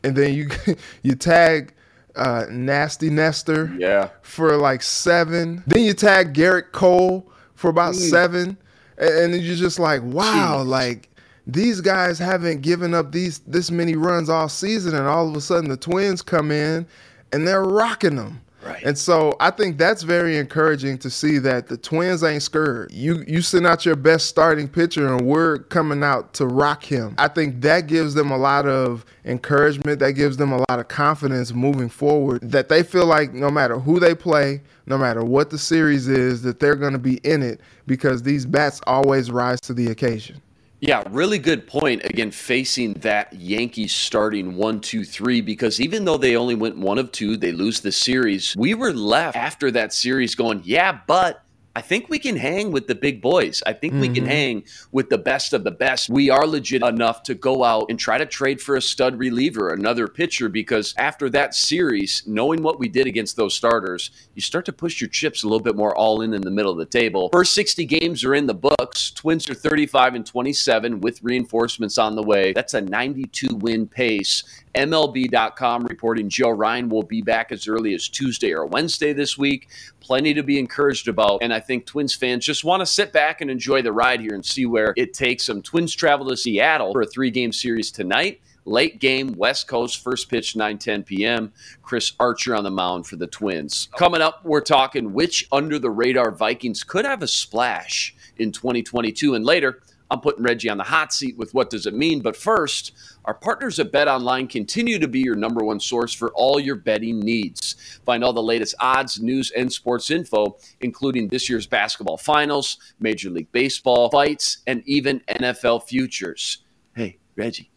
and 0.03 0.15
then 0.15 0.33
you 0.33 0.49
you 1.01 1.15
tag 1.15 1.73
uh, 2.15 2.45
Nasty 2.49 3.09
Nestor 3.09 3.73
yeah. 3.77 4.09
for 4.21 4.57
like 4.57 4.81
seven. 4.81 5.63
Then 5.65 5.83
you 5.83 5.93
tag 5.93 6.33
Gerrit 6.33 6.71
Cole 6.71 7.30
for 7.61 7.69
about 7.69 7.93
mm. 7.93 8.09
seven, 8.09 8.57
and 8.97 9.35
you're 9.35 9.55
just 9.55 9.79
like, 9.79 10.01
wow, 10.01 10.63
Jeez. 10.63 10.67
like 10.67 11.09
these 11.45 11.79
guys 11.79 12.17
haven't 12.17 12.61
given 12.61 12.93
up 12.93 13.11
these 13.11 13.39
this 13.39 13.71
many 13.71 13.95
runs 13.95 14.29
all 14.29 14.49
season, 14.49 14.95
and 14.95 15.07
all 15.07 15.29
of 15.29 15.35
a 15.35 15.41
sudden 15.41 15.69
the 15.69 15.77
Twins 15.77 16.21
come 16.21 16.51
in 16.51 16.85
and 17.31 17.47
they're 17.47 17.63
rocking 17.63 18.15
them. 18.15 18.41
Right. 18.63 18.83
And 18.83 18.97
so 18.97 19.35
I 19.39 19.49
think 19.49 19.77
that's 19.77 20.03
very 20.03 20.37
encouraging 20.37 20.97
to 20.99 21.09
see 21.09 21.39
that 21.39 21.67
the 21.67 21.77
Twins 21.77 22.23
ain't 22.23 22.43
scared. 22.43 22.91
You 22.91 23.23
you 23.27 23.41
send 23.41 23.65
out 23.65 23.85
your 23.85 23.95
best 23.95 24.27
starting 24.27 24.67
pitcher 24.67 25.07
and 25.07 25.25
we're 25.25 25.59
coming 25.59 26.03
out 26.03 26.33
to 26.35 26.45
rock 26.45 26.83
him. 26.83 27.15
I 27.17 27.27
think 27.27 27.61
that 27.61 27.87
gives 27.87 28.13
them 28.13 28.29
a 28.29 28.37
lot 28.37 28.67
of 28.67 29.05
encouragement. 29.25 29.99
That 29.99 30.13
gives 30.13 30.37
them 30.37 30.51
a 30.51 30.63
lot 30.69 30.79
of 30.79 30.87
confidence 30.87 31.53
moving 31.53 31.89
forward 31.89 32.41
that 32.43 32.69
they 32.69 32.83
feel 32.83 33.05
like 33.05 33.33
no 33.33 33.49
matter 33.49 33.79
who 33.79 33.99
they 33.99 34.13
play, 34.13 34.61
no 34.85 34.97
matter 34.97 35.23
what 35.23 35.49
the 35.49 35.57
series 35.57 36.07
is, 36.07 36.41
that 36.43 36.59
they're 36.59 36.75
going 36.75 36.93
to 36.93 36.99
be 36.99 37.15
in 37.23 37.41
it 37.41 37.61
because 37.87 38.21
these 38.21 38.45
bats 38.45 38.79
always 38.85 39.31
rise 39.31 39.59
to 39.61 39.73
the 39.73 39.87
occasion. 39.87 40.41
Yeah, 40.81 41.03
really 41.11 41.37
good 41.37 41.67
point. 41.67 42.03
Again, 42.05 42.31
facing 42.31 42.93
that 42.95 43.31
Yankees 43.33 43.93
starting 43.93 44.55
one, 44.55 44.81
two, 44.81 45.05
three, 45.05 45.39
because 45.39 45.79
even 45.79 46.05
though 46.05 46.17
they 46.17 46.35
only 46.35 46.55
went 46.55 46.75
one 46.75 46.97
of 46.97 47.11
two, 47.11 47.37
they 47.37 47.51
lose 47.51 47.81
the 47.81 47.91
series. 47.91 48.55
We 48.57 48.73
were 48.73 48.91
left 48.91 49.37
after 49.37 49.69
that 49.71 49.93
series 49.93 50.33
going, 50.33 50.63
yeah, 50.65 50.99
but 51.05 51.43
I 51.73 51.81
think 51.81 52.09
we 52.09 52.19
can 52.19 52.35
hang 52.35 52.71
with 52.71 52.87
the 52.87 52.95
big 52.95 53.21
boys. 53.21 53.63
I 53.65 53.71
think 53.71 53.93
mm-hmm. 53.93 54.01
we 54.01 54.09
can 54.09 54.23
mm-hmm. 54.23 54.31
hang 54.31 54.63
with 54.91 55.09
the 55.09 55.17
best 55.17 55.53
of 55.53 55.63
the 55.63 55.71
best. 55.71 56.09
We 56.09 56.29
are 56.29 56.45
legit 56.45 56.83
enough 56.83 57.23
to 57.23 57.33
go 57.33 57.63
out 57.63 57.85
and 57.89 57.97
try 57.97 58.17
to 58.17 58.25
trade 58.25 58.61
for 58.61 58.75
a 58.75 58.81
stud 58.81 59.17
reliever, 59.17 59.69
another 59.69 60.07
pitcher, 60.09 60.49
because 60.49 60.93
after 60.97 61.29
that 61.29 61.55
series, 61.55 62.23
knowing 62.27 62.61
what 62.61 62.77
we 62.77 62.89
did 62.89 63.07
against 63.07 63.37
those 63.37 63.53
starters, 63.53 64.11
you 64.35 64.41
start 64.41 64.65
to 64.65 64.73
push 64.73 64.99
your 64.99 65.09
chips 65.09 65.43
a 65.43 65.47
little 65.47 65.63
bit 65.63 65.77
more 65.77 65.95
all 65.95 66.21
in 66.21 66.33
in 66.33 66.41
the 66.41 66.51
middle 66.51 66.71
of 66.73 66.77
the 66.77 66.85
table. 66.85 67.29
First 67.31 67.53
60 67.53 67.85
games 67.85 68.25
are 68.25 68.35
in 68.35 68.47
the 68.47 68.53
books. 68.53 69.11
Twins 69.11 69.49
are 69.49 69.53
35 69.53 70.15
and 70.15 70.25
27 70.25 70.99
with 70.99 71.23
reinforcements 71.23 71.97
on 71.97 72.15
the 72.15 72.23
way. 72.23 72.51
That's 72.51 72.73
a 72.73 72.81
92 72.81 73.55
win 73.55 73.87
pace. 73.87 74.43
MLB.com 74.75 75.83
reporting 75.83 76.29
Joe 76.29 76.49
Ryan 76.49 76.89
will 76.89 77.03
be 77.03 77.21
back 77.21 77.51
as 77.51 77.67
early 77.67 77.93
as 77.93 78.07
Tuesday 78.07 78.53
or 78.53 78.65
Wednesday 78.65 79.13
this 79.13 79.37
week. 79.37 79.67
Plenty 80.01 80.33
to 80.33 80.43
be 80.43 80.59
encouraged 80.59 81.07
about. 81.07 81.39
And 81.41 81.53
I 81.53 81.59
think 81.59 81.85
Twins 81.85 82.13
fans 82.13 82.45
just 82.45 82.63
want 82.63 82.81
to 82.81 82.85
sit 82.85 83.13
back 83.13 83.39
and 83.39 83.49
enjoy 83.49 83.81
the 83.81 83.93
ride 83.93 84.19
here 84.19 84.33
and 84.33 84.45
see 84.45 84.65
where 84.65 84.93
it 84.97 85.13
takes 85.13 85.45
them. 85.45 85.61
Twins 85.61 85.95
travel 85.95 86.27
to 86.29 86.35
Seattle 86.35 86.91
for 86.91 87.01
a 87.01 87.05
three 87.05 87.31
game 87.31 87.53
series 87.53 87.91
tonight. 87.91 88.41
Late 88.65 88.99
game, 88.99 89.33
West 89.37 89.67
Coast, 89.67 90.03
first 90.03 90.29
pitch 90.29 90.53
9:10 90.53 91.05
p.m. 91.05 91.51
Chris 91.81 92.13
Archer 92.19 92.55
on 92.55 92.63
the 92.63 92.69
mound 92.69 93.07
for 93.07 93.15
the 93.15 93.25
Twins. 93.25 93.89
Coming 93.97 94.21
up, 94.21 94.45
we're 94.45 94.61
talking 94.61 95.13
which 95.13 95.47
under 95.51 95.79
the 95.79 95.89
radar 95.89 96.31
Vikings 96.31 96.83
could 96.83 97.05
have 97.05 97.23
a 97.23 97.27
splash 97.27 98.13
in 98.37 98.51
2022 98.51 99.33
and 99.33 99.45
later. 99.45 99.81
I'm 100.11 100.19
putting 100.19 100.43
Reggie 100.43 100.69
on 100.69 100.77
the 100.77 100.83
hot 100.83 101.13
seat 101.13 101.37
with 101.37 101.53
what 101.53 101.69
does 101.69 101.85
it 101.85 101.93
mean. 101.93 102.19
But 102.19 102.35
first, 102.35 102.91
our 103.23 103.33
partners 103.33 103.79
at 103.79 103.93
Bet 103.93 104.09
Online 104.09 104.45
continue 104.45 104.99
to 104.99 105.07
be 105.07 105.21
your 105.21 105.35
number 105.35 105.63
one 105.63 105.79
source 105.79 106.13
for 106.13 106.31
all 106.33 106.59
your 106.59 106.75
betting 106.75 107.21
needs. 107.21 107.99
Find 108.05 108.21
all 108.21 108.33
the 108.33 108.43
latest 108.43 108.75
odds, 108.81 109.21
news, 109.21 109.51
and 109.51 109.71
sports 109.71 110.11
info, 110.11 110.57
including 110.81 111.29
this 111.29 111.49
year's 111.49 111.65
basketball 111.65 112.17
finals, 112.17 112.77
Major 112.99 113.29
League 113.29 113.51
Baseball 113.53 114.09
fights, 114.09 114.57
and 114.67 114.83
even 114.85 115.21
NFL 115.29 115.87
futures. 115.87 116.65
Hey, 116.93 117.17
Reggie 117.37 117.70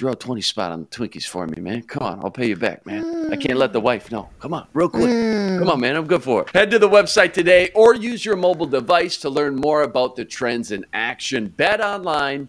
throw 0.00 0.12
a 0.12 0.16
20 0.16 0.40
spot 0.40 0.72
on 0.72 0.80
the 0.80 0.86
Twinkies 0.86 1.28
for 1.28 1.46
me, 1.46 1.60
man. 1.60 1.82
Come 1.82 2.02
on, 2.02 2.20
I'll 2.24 2.30
pay 2.30 2.48
you 2.48 2.56
back, 2.56 2.86
man. 2.86 3.30
I 3.30 3.36
can't 3.36 3.58
let 3.58 3.74
the 3.74 3.80
mm. 3.80 3.84
wife 3.84 4.10
know. 4.10 4.30
Come 4.40 4.54
on, 4.54 4.66
real 4.72 4.88
quick. 4.88 5.10
Mm. 5.10 5.58
Come 5.58 5.68
on, 5.68 5.78
man. 5.78 5.94
I'm 5.94 6.06
good 6.06 6.22
for 6.22 6.40
it. 6.42 6.50
Head 6.54 6.70
to 6.70 6.78
the 6.78 6.88
website 6.88 7.34
today 7.34 7.70
or 7.74 7.94
use 7.94 8.24
your 8.24 8.36
mobile 8.36 8.64
device 8.64 9.18
to 9.18 9.28
learn 9.28 9.56
more 9.56 9.82
about 9.82 10.16
the 10.16 10.24
trends 10.24 10.72
in 10.72 10.86
action. 10.94 11.48
Bet 11.48 11.82
online. 11.82 12.48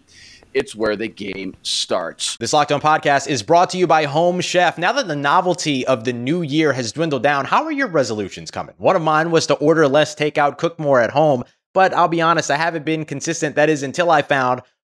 It's 0.54 0.74
where 0.74 0.96
the 0.96 1.08
game 1.08 1.54
starts. 1.62 2.38
This 2.38 2.54
Locked 2.54 2.72
On 2.72 2.80
podcast 2.80 3.28
is 3.28 3.42
brought 3.42 3.68
to 3.70 3.78
you 3.78 3.86
by 3.86 4.04
Home 4.04 4.40
Chef. 4.40 4.78
Now 4.78 4.92
that 4.92 5.06
the 5.06 5.16
novelty 5.16 5.86
of 5.86 6.04
the 6.04 6.12
new 6.14 6.40
year 6.40 6.72
has 6.72 6.92
dwindled 6.92 7.22
down, 7.22 7.44
how 7.44 7.64
are 7.64 7.72
your 7.72 7.88
resolutions 7.88 8.50
coming? 8.50 8.74
One 8.78 8.96
of 8.96 9.02
mine 9.02 9.30
was 9.30 9.46
to 9.48 9.54
order 9.54 9.86
less 9.88 10.14
takeout, 10.14 10.56
cook 10.56 10.78
more 10.78 11.00
at 11.00 11.10
home. 11.10 11.44
But 11.74 11.92
I'll 11.92 12.08
be 12.08 12.20
honest, 12.22 12.50
I 12.50 12.56
haven't 12.56 12.84
been 12.86 13.04
consistent. 13.04 13.56
That 13.56 13.70
is 13.70 13.82
until 13.82 14.10
I 14.10 14.22
found 14.22 14.62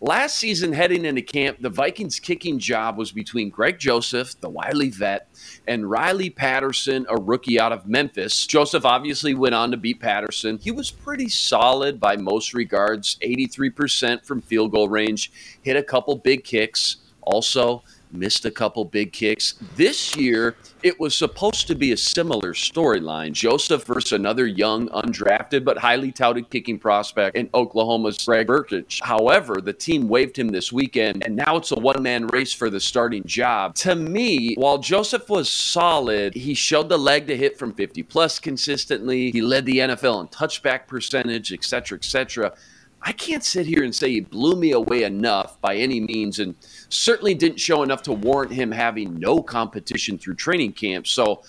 last 0.00 0.36
season 0.36 0.72
heading 0.72 1.04
into 1.04 1.22
camp, 1.22 1.58
the 1.60 1.70
Vikings 1.70 2.20
kicking 2.20 2.58
job 2.58 2.96
was 2.96 3.12
between 3.12 3.50
Greg 3.50 3.78
Joseph, 3.78 4.40
the 4.40 4.48
Wiley 4.48 4.90
vet, 4.90 5.28
and 5.66 5.88
Riley 5.88 6.30
Patterson, 6.30 7.06
a 7.08 7.16
rookie 7.16 7.58
out 7.58 7.72
of 7.72 7.86
Memphis. 7.86 8.46
Joseph 8.46 8.84
obviously 8.84 9.34
went 9.34 9.54
on 9.54 9.70
to 9.70 9.76
beat 9.76 10.00
Patterson. 10.00 10.58
He 10.58 10.70
was 10.70 10.90
pretty 10.90 11.28
solid 11.28 11.98
by 12.00 12.16
most 12.16 12.54
regards, 12.54 13.18
83% 13.22 14.24
from 14.24 14.40
field 14.42 14.72
goal 14.72 14.88
range, 14.88 15.32
hit 15.62 15.76
a 15.76 15.82
couple 15.82 16.16
big 16.16 16.44
kicks. 16.44 16.96
Also, 17.22 17.82
missed 18.12 18.44
a 18.44 18.50
couple 18.50 18.84
big 18.84 19.12
kicks. 19.12 19.54
This 19.76 20.16
year, 20.16 20.56
it 20.82 20.98
was 21.00 21.14
supposed 21.14 21.66
to 21.66 21.74
be 21.74 21.92
a 21.92 21.96
similar 21.96 22.52
storyline. 22.52 23.32
Joseph 23.32 23.84
versus 23.84 24.12
another 24.12 24.46
young, 24.46 24.88
undrafted, 24.90 25.64
but 25.64 25.78
highly 25.78 26.12
touted 26.12 26.50
kicking 26.50 26.78
prospect 26.78 27.36
in 27.36 27.48
Oklahoma's 27.54 28.24
Greg 28.24 28.46
Brkic. 28.46 29.00
However, 29.02 29.60
the 29.60 29.72
team 29.72 30.08
waived 30.08 30.38
him 30.38 30.48
this 30.48 30.72
weekend, 30.72 31.24
and 31.24 31.36
now 31.36 31.56
it's 31.56 31.72
a 31.72 31.76
one 31.76 32.02
man 32.02 32.26
race 32.28 32.52
for 32.52 32.70
the 32.70 32.80
starting 32.80 33.24
job. 33.24 33.74
To 33.76 33.94
me, 33.94 34.54
while 34.56 34.78
Joseph 34.78 35.28
was 35.28 35.48
solid, 35.48 36.34
he 36.34 36.54
showed 36.54 36.88
the 36.88 36.98
leg 36.98 37.26
to 37.26 37.36
hit 37.36 37.58
from 37.58 37.72
50 37.72 38.02
plus 38.04 38.38
consistently. 38.38 39.30
He 39.30 39.42
led 39.42 39.66
the 39.66 39.78
NFL 39.78 40.20
in 40.20 40.28
touchback 40.28 40.86
percentage, 40.86 41.52
etc., 41.52 41.98
etc. 41.98 42.52
I 43.02 43.12
can't 43.12 43.44
sit 43.44 43.66
here 43.66 43.84
and 43.84 43.94
say 43.94 44.10
he 44.10 44.20
blew 44.20 44.56
me 44.56 44.72
away 44.72 45.04
enough 45.04 45.60
by 45.60 45.76
any 45.76 46.00
means, 46.00 46.40
and 46.40 46.54
certainly 46.88 47.34
didn't 47.34 47.58
show 47.58 47.82
enough 47.82 48.02
to 48.02 48.12
warrant 48.12 48.52
him 48.52 48.72
having 48.72 49.18
no 49.18 49.42
competition 49.42 50.18
through 50.18 50.34
training 50.34 50.72
camp. 50.72 51.06
So, 51.06 51.42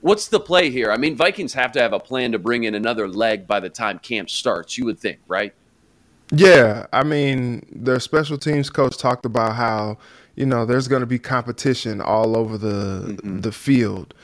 what's 0.00 0.28
the 0.28 0.40
play 0.40 0.70
here? 0.70 0.90
I 0.90 0.96
mean, 0.96 1.14
Vikings 1.14 1.54
have 1.54 1.72
to 1.72 1.80
have 1.80 1.92
a 1.92 2.00
plan 2.00 2.32
to 2.32 2.38
bring 2.38 2.64
in 2.64 2.74
another 2.74 3.06
leg 3.06 3.46
by 3.46 3.60
the 3.60 3.70
time 3.70 3.98
camp 4.00 4.28
starts, 4.28 4.76
you 4.76 4.84
would 4.86 4.98
think, 4.98 5.20
right? 5.28 5.54
Yeah. 6.32 6.86
I 6.92 7.04
mean, 7.04 7.64
their 7.70 8.00
special 8.00 8.38
teams 8.38 8.70
coach 8.70 8.96
talked 8.96 9.24
about 9.24 9.54
how, 9.54 9.98
you 10.34 10.46
know, 10.46 10.66
there's 10.66 10.88
going 10.88 11.00
to 11.00 11.06
be 11.06 11.18
competition 11.18 12.00
all 12.00 12.36
over 12.36 12.58
the 12.58 13.16
mm-hmm. 13.16 13.40
the 13.40 13.52
field 13.52 14.14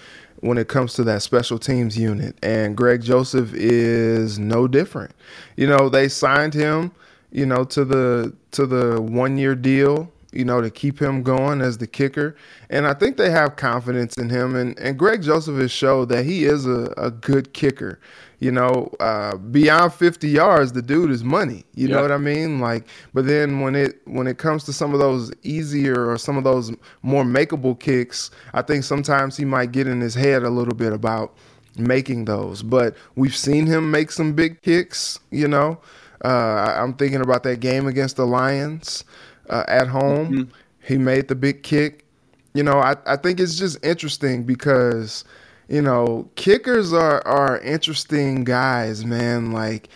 when 0.41 0.59
it 0.59 0.69
comes 0.69 0.95
to 0.95 1.05
that 1.05 1.23
special 1.23 1.59
teams 1.59 1.97
unit. 1.97 2.37
And 2.43 2.77
Greg 2.77 3.03
Joseph 3.03 3.53
is 3.55 4.39
no 4.39 4.67
different. 4.69 5.13
You 5.57 5.67
know, 5.67 5.89
they 5.89 6.09
signed 6.09 6.55
him, 6.55 6.93
you 7.31 7.47
know, 7.47 7.65
to 7.65 7.85
the 7.85 8.35
to 8.53 8.67
the 8.67 9.01
one 9.01 9.37
year 9.39 9.55
deal, 9.55 10.11
you 10.33 10.45
know, 10.45 10.61
to 10.61 10.71
keep 10.71 11.01
him 11.01 11.23
going 11.23 11.61
as 11.61 11.79
the 11.79 11.87
kicker. 11.87 12.37
And 12.69 12.87
I 12.87 12.95
think 12.95 13.17
they 13.17 13.31
have 13.31 13.57
confidence 13.57 14.17
in 14.17 14.31
him. 14.31 14.55
And, 14.55 14.79
and 14.79 14.99
Greg 14.99 15.23
Joseph 15.23 15.57
has 15.59 15.71
showed 15.71 16.09
that 16.11 16.25
he 16.25 16.45
is 16.45 16.67
a, 16.67 16.93
a 16.97 17.11
good 17.11 17.53
kicker 17.53 17.99
you 18.41 18.51
know, 18.51 18.91
uh, 19.01 19.37
beyond 19.37 19.93
50 19.93 20.29
yards, 20.29 20.73
the 20.73 20.81
dude 20.81 21.11
is 21.11 21.23
money. 21.23 21.65
You 21.75 21.89
yep. 21.89 21.97
know 21.97 22.03
what 22.03 22.13
I 22.13 22.17
mean? 22.17 22.59
Like, 22.59 22.87
but 23.13 23.27
then 23.27 23.61
when 23.61 23.75
it 23.75 24.01
when 24.07 24.27
it 24.27 24.39
comes 24.39 24.65
to 24.65 24.73
some 24.73 24.95
of 24.95 24.99
those 24.99 25.31
easier 25.43 26.11
or 26.11 26.17
some 26.17 26.39
of 26.39 26.45
those 26.45 26.73
more 27.03 27.23
makeable 27.23 27.79
kicks, 27.79 28.31
I 28.55 28.63
think 28.63 28.85
sometimes 28.85 29.37
he 29.37 29.45
might 29.45 29.73
get 29.73 29.87
in 29.87 30.01
his 30.01 30.15
head 30.15 30.43
a 30.43 30.49
little 30.51 30.75
bit 30.75 30.95
about 30.95 31.37
making 31.77 32.25
those. 32.25 32.63
But 32.63 32.97
we've 33.15 33.37
seen 33.37 33.67
him 33.67 33.91
make 33.91 34.11
some 34.11 34.33
big 34.33 34.63
kicks. 34.63 35.21
You 35.31 35.47
know, 35.47 35.79
uh, 36.25 36.77
I'm 36.79 36.95
thinking 36.95 37.21
about 37.21 37.43
that 37.43 37.61
game 37.61 37.87
against 37.87 38.17
the 38.17 38.27
Lions 38.27 39.05
uh, 39.51 39.65
at 39.69 39.89
home. 39.89 40.33
Mm-hmm. 40.33 40.51
He 40.83 40.97
made 40.97 41.29
the 41.29 41.35
big 41.35 41.63
kick. 41.63 42.07
You 42.55 42.63
know, 42.63 42.79
I, 42.79 42.97
I 43.07 43.17
think 43.17 43.39
it's 43.39 43.57
just 43.57 43.85
interesting 43.85 44.45
because– 44.45 45.25
you 45.71 45.81
know, 45.81 46.29
kickers 46.35 46.93
are 46.93 47.27
are 47.27 47.61
interesting 47.61 48.43
guys, 48.43 49.05
man. 49.05 49.53
Like 49.53 49.89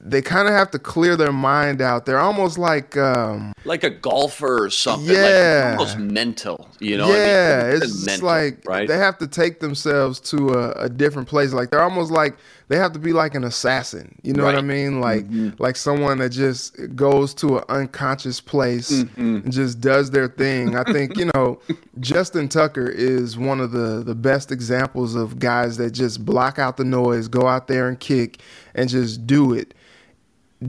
they 0.00 0.22
kind 0.22 0.46
of 0.46 0.54
have 0.54 0.70
to 0.70 0.78
clear 0.78 1.16
their 1.16 1.32
mind 1.32 1.82
out. 1.82 2.06
They're 2.06 2.20
almost 2.20 2.58
like 2.58 2.96
um 2.96 3.52
like 3.64 3.82
a 3.82 3.90
golfer 3.90 4.64
or 4.64 4.70
something. 4.70 5.12
Yeah, 5.12 5.70
like 5.70 5.80
almost 5.80 5.98
mental. 5.98 6.70
You 6.78 6.96
know, 6.96 7.08
yeah, 7.08 7.62
I 7.64 7.72
mean? 7.72 7.82
it's, 7.82 8.06
mental, 8.06 8.26
like 8.28 8.62
right? 8.66 8.86
they 8.86 8.96
have 8.96 9.18
to 9.18 9.26
take 9.26 9.58
themselves 9.58 10.20
to 10.30 10.50
a, 10.50 10.84
a 10.84 10.88
different 10.88 11.28
place. 11.28 11.52
Like 11.52 11.70
they're 11.70 11.82
almost 11.82 12.12
like 12.12 12.36
they 12.70 12.76
have 12.76 12.92
to 12.92 13.00
be 13.00 13.12
like 13.12 13.34
an 13.34 13.42
assassin. 13.42 14.14
You 14.22 14.32
know 14.32 14.44
right. 14.44 14.54
what 14.54 14.58
I 14.58 14.62
mean? 14.62 15.00
Like 15.00 15.24
mm-hmm. 15.24 15.60
like 15.60 15.74
someone 15.74 16.18
that 16.18 16.30
just 16.30 16.94
goes 16.94 17.34
to 17.34 17.58
an 17.58 17.64
unconscious 17.68 18.40
place 18.40 18.92
mm-hmm. 18.92 19.38
and 19.42 19.52
just 19.52 19.80
does 19.80 20.12
their 20.12 20.28
thing. 20.28 20.76
I 20.76 20.84
think 20.84 21.18
you 21.18 21.28
know 21.34 21.58
Justin 21.98 22.48
Tucker 22.48 22.88
is 22.88 23.36
one 23.36 23.58
of 23.58 23.72
the 23.72 24.04
the 24.04 24.14
best 24.14 24.52
examples 24.52 25.16
of 25.16 25.40
guys 25.40 25.78
that 25.78 25.90
just 25.90 26.24
block 26.24 26.60
out 26.60 26.76
the 26.76 26.84
noise, 26.84 27.26
go 27.26 27.48
out 27.48 27.66
there 27.66 27.88
and 27.88 27.98
kick, 27.98 28.40
and 28.72 28.88
just 28.88 29.26
do 29.26 29.52
it 29.52 29.74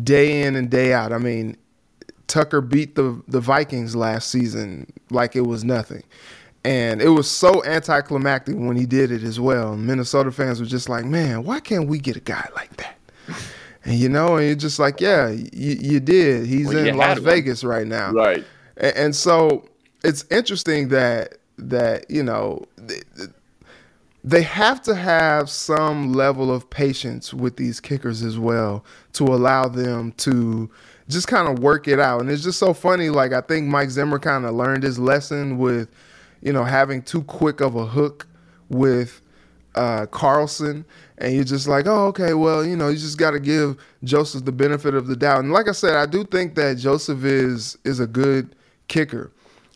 day 0.03 0.41
in 0.41 0.55
and 0.55 0.71
day 0.71 0.93
out. 0.93 1.13
I 1.13 1.19
mean, 1.19 1.55
Tucker 2.25 2.61
beat 2.61 2.95
the 2.95 3.21
the 3.27 3.39
Vikings 3.39 3.95
last 3.95 4.31
season 4.31 4.91
like 5.11 5.35
it 5.35 5.45
was 5.45 5.63
nothing. 5.63 6.01
And 6.63 7.01
it 7.01 7.09
was 7.09 7.29
so 7.29 7.63
anticlimactic 7.65 8.55
when 8.55 8.75
he 8.75 8.85
did 8.85 9.11
it 9.11 9.23
as 9.23 9.39
well. 9.39 9.75
Minnesota 9.75 10.31
fans 10.31 10.59
were 10.59 10.67
just 10.67 10.89
like, 10.89 11.05
man, 11.05 11.43
why 11.43 11.59
can't 11.59 11.87
we 11.87 11.97
get 11.97 12.15
a 12.15 12.21
guy 12.21 12.47
like 12.55 12.75
that? 12.77 12.97
And 13.83 13.95
you 13.95 14.09
know, 14.09 14.35
and 14.35 14.45
you're 14.45 14.55
just 14.55 14.77
like, 14.77 15.01
yeah, 15.01 15.29
you, 15.29 15.77
you 15.79 15.99
did. 15.99 16.45
He's 16.45 16.67
well, 16.67 16.85
in 16.85 16.97
Las 16.97 17.17
Vegas 17.17 17.63
right 17.63 17.87
now. 17.87 18.11
Right. 18.11 18.45
And, 18.77 18.95
and, 18.95 19.15
so 19.15 19.67
it's 20.03 20.23
interesting 20.29 20.89
that 20.89 21.37
that, 21.57 22.09
you 22.09 22.21
know, 22.21 22.67
they 24.23 24.43
have 24.43 24.83
to 24.83 24.93
have 24.93 25.49
some 25.49 26.13
level 26.13 26.53
of 26.53 26.69
patience 26.69 27.33
with 27.33 27.57
these 27.57 27.79
kickers 27.79 28.21
as 28.21 28.37
well 28.37 28.85
to 29.13 29.23
allow 29.23 29.67
them 29.67 30.11
to 30.17 30.69
just 31.09 31.27
kind 31.27 31.47
of 31.47 31.63
work 31.63 31.87
it 31.87 31.99
out. 31.99 32.21
And 32.21 32.29
it's 32.29 32.43
just 32.43 32.59
so 32.59 32.75
funny. 32.75 33.09
Like 33.09 33.33
I 33.33 33.41
think 33.41 33.67
Mike 33.67 33.89
Zimmer 33.89 34.19
kind 34.19 34.45
of 34.45 34.53
learned 34.53 34.83
his 34.83 34.99
lesson 34.99 35.57
with, 35.57 35.89
you 36.41 36.53
know, 36.53 36.63
having 36.63 37.01
too 37.01 37.23
quick 37.23 37.61
of 37.61 37.75
a 37.75 37.85
hook 37.85 38.27
with 38.69 39.21
uh, 39.75 40.05
Carlson, 40.07 40.85
and 41.17 41.33
you're 41.33 41.43
just 41.43 41.67
like, 41.67 41.87
oh, 41.87 42.07
okay, 42.07 42.33
well, 42.33 42.65
you 42.65 42.75
know, 42.75 42.89
you 42.89 42.97
just 42.97 43.17
got 43.17 43.31
to 43.31 43.39
give 43.39 43.77
Joseph 44.03 44.45
the 44.45 44.51
benefit 44.51 44.95
of 44.95 45.07
the 45.07 45.15
doubt. 45.15 45.39
And 45.39 45.51
like 45.51 45.67
I 45.67 45.71
said, 45.71 45.95
I 45.95 46.05
do 46.05 46.23
think 46.23 46.55
that 46.55 46.77
Joseph 46.77 47.23
is 47.23 47.77
is 47.83 47.99
a 47.99 48.07
good 48.07 48.55
kicker. 48.87 49.31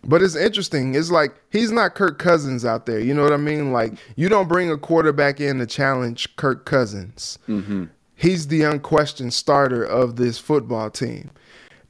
But 0.07 0.21
it's 0.21 0.35
interesting. 0.35 0.93
It's 0.93 1.09
like 1.09 1.33
he's 1.49 1.71
not 1.71 1.95
Kirk 1.95 2.19
Cousins 2.19 2.63
out 2.63 2.85
there. 2.85 2.99
You 2.99 3.13
know 3.13 3.23
what 3.23 3.33
I 3.33 3.37
mean? 3.37 3.71
Like 3.71 3.93
you 4.15 4.29
don't 4.29 4.47
bring 4.47 4.69
a 4.69 4.77
quarterback 4.77 5.39
in 5.41 5.57
to 5.59 5.65
challenge 5.65 6.35
Kirk 6.35 6.65
Cousins. 6.65 7.39
Mm-hmm. 7.47 7.85
He's 8.15 8.47
the 8.47 8.63
unquestioned 8.63 9.33
starter 9.33 9.83
of 9.83 10.15
this 10.15 10.37
football 10.37 10.89
team. 10.89 11.31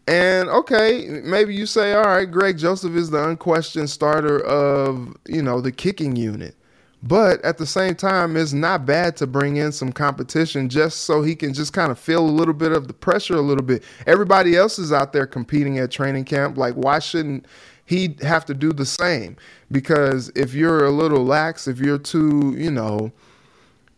And 0.07 0.49
okay, 0.49 1.21
maybe 1.23 1.55
you 1.55 1.65
say, 1.65 1.93
all 1.93 2.03
right, 2.03 2.29
Greg 2.29 2.57
Joseph 2.57 2.95
is 2.95 3.09
the 3.09 3.27
unquestioned 3.27 3.89
starter 3.89 4.39
of 4.45 5.15
you 5.27 5.41
know 5.41 5.61
the 5.61 5.71
kicking 5.71 6.15
unit. 6.15 6.55
But 7.01 7.43
at 7.45 7.59
the 7.59 7.67
same 7.67 7.93
time, 7.93 8.35
it's 8.35 8.53
not 8.53 8.85
bad 8.85 9.15
to 9.17 9.27
bring 9.27 9.57
in 9.57 9.71
some 9.71 9.91
competition 9.91 10.69
just 10.69 11.01
so 11.01 11.21
he 11.21 11.35
can 11.35 11.53
just 11.53 11.71
kind 11.71 11.91
of 11.91 11.99
feel 11.99 12.25
a 12.25 12.31
little 12.31 12.53
bit 12.53 12.71
of 12.71 12.87
the 12.87 12.93
pressure 12.93 13.35
a 13.35 13.41
little 13.41 13.63
bit. 13.63 13.83
Everybody 14.07 14.55
else 14.55 14.79
is 14.79 14.91
out 14.91 15.13
there 15.13 15.27
competing 15.27 15.77
at 15.77 15.91
training 15.91 16.25
camp. 16.25 16.57
Like, 16.57 16.73
why 16.73 16.97
shouldn't 16.97 17.45
he'd 17.85 18.21
have 18.21 18.45
to 18.45 18.53
do 18.53 18.73
the 18.73 18.85
same 18.85 19.37
because 19.71 20.31
if 20.35 20.53
you're 20.53 20.85
a 20.85 20.89
little 20.89 21.23
lax, 21.23 21.67
if 21.67 21.79
you're 21.79 21.99
too, 21.99 22.55
you 22.57 22.71
know, 22.71 23.11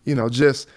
you 0.04 0.14
know, 0.14 0.30
just 0.30 0.68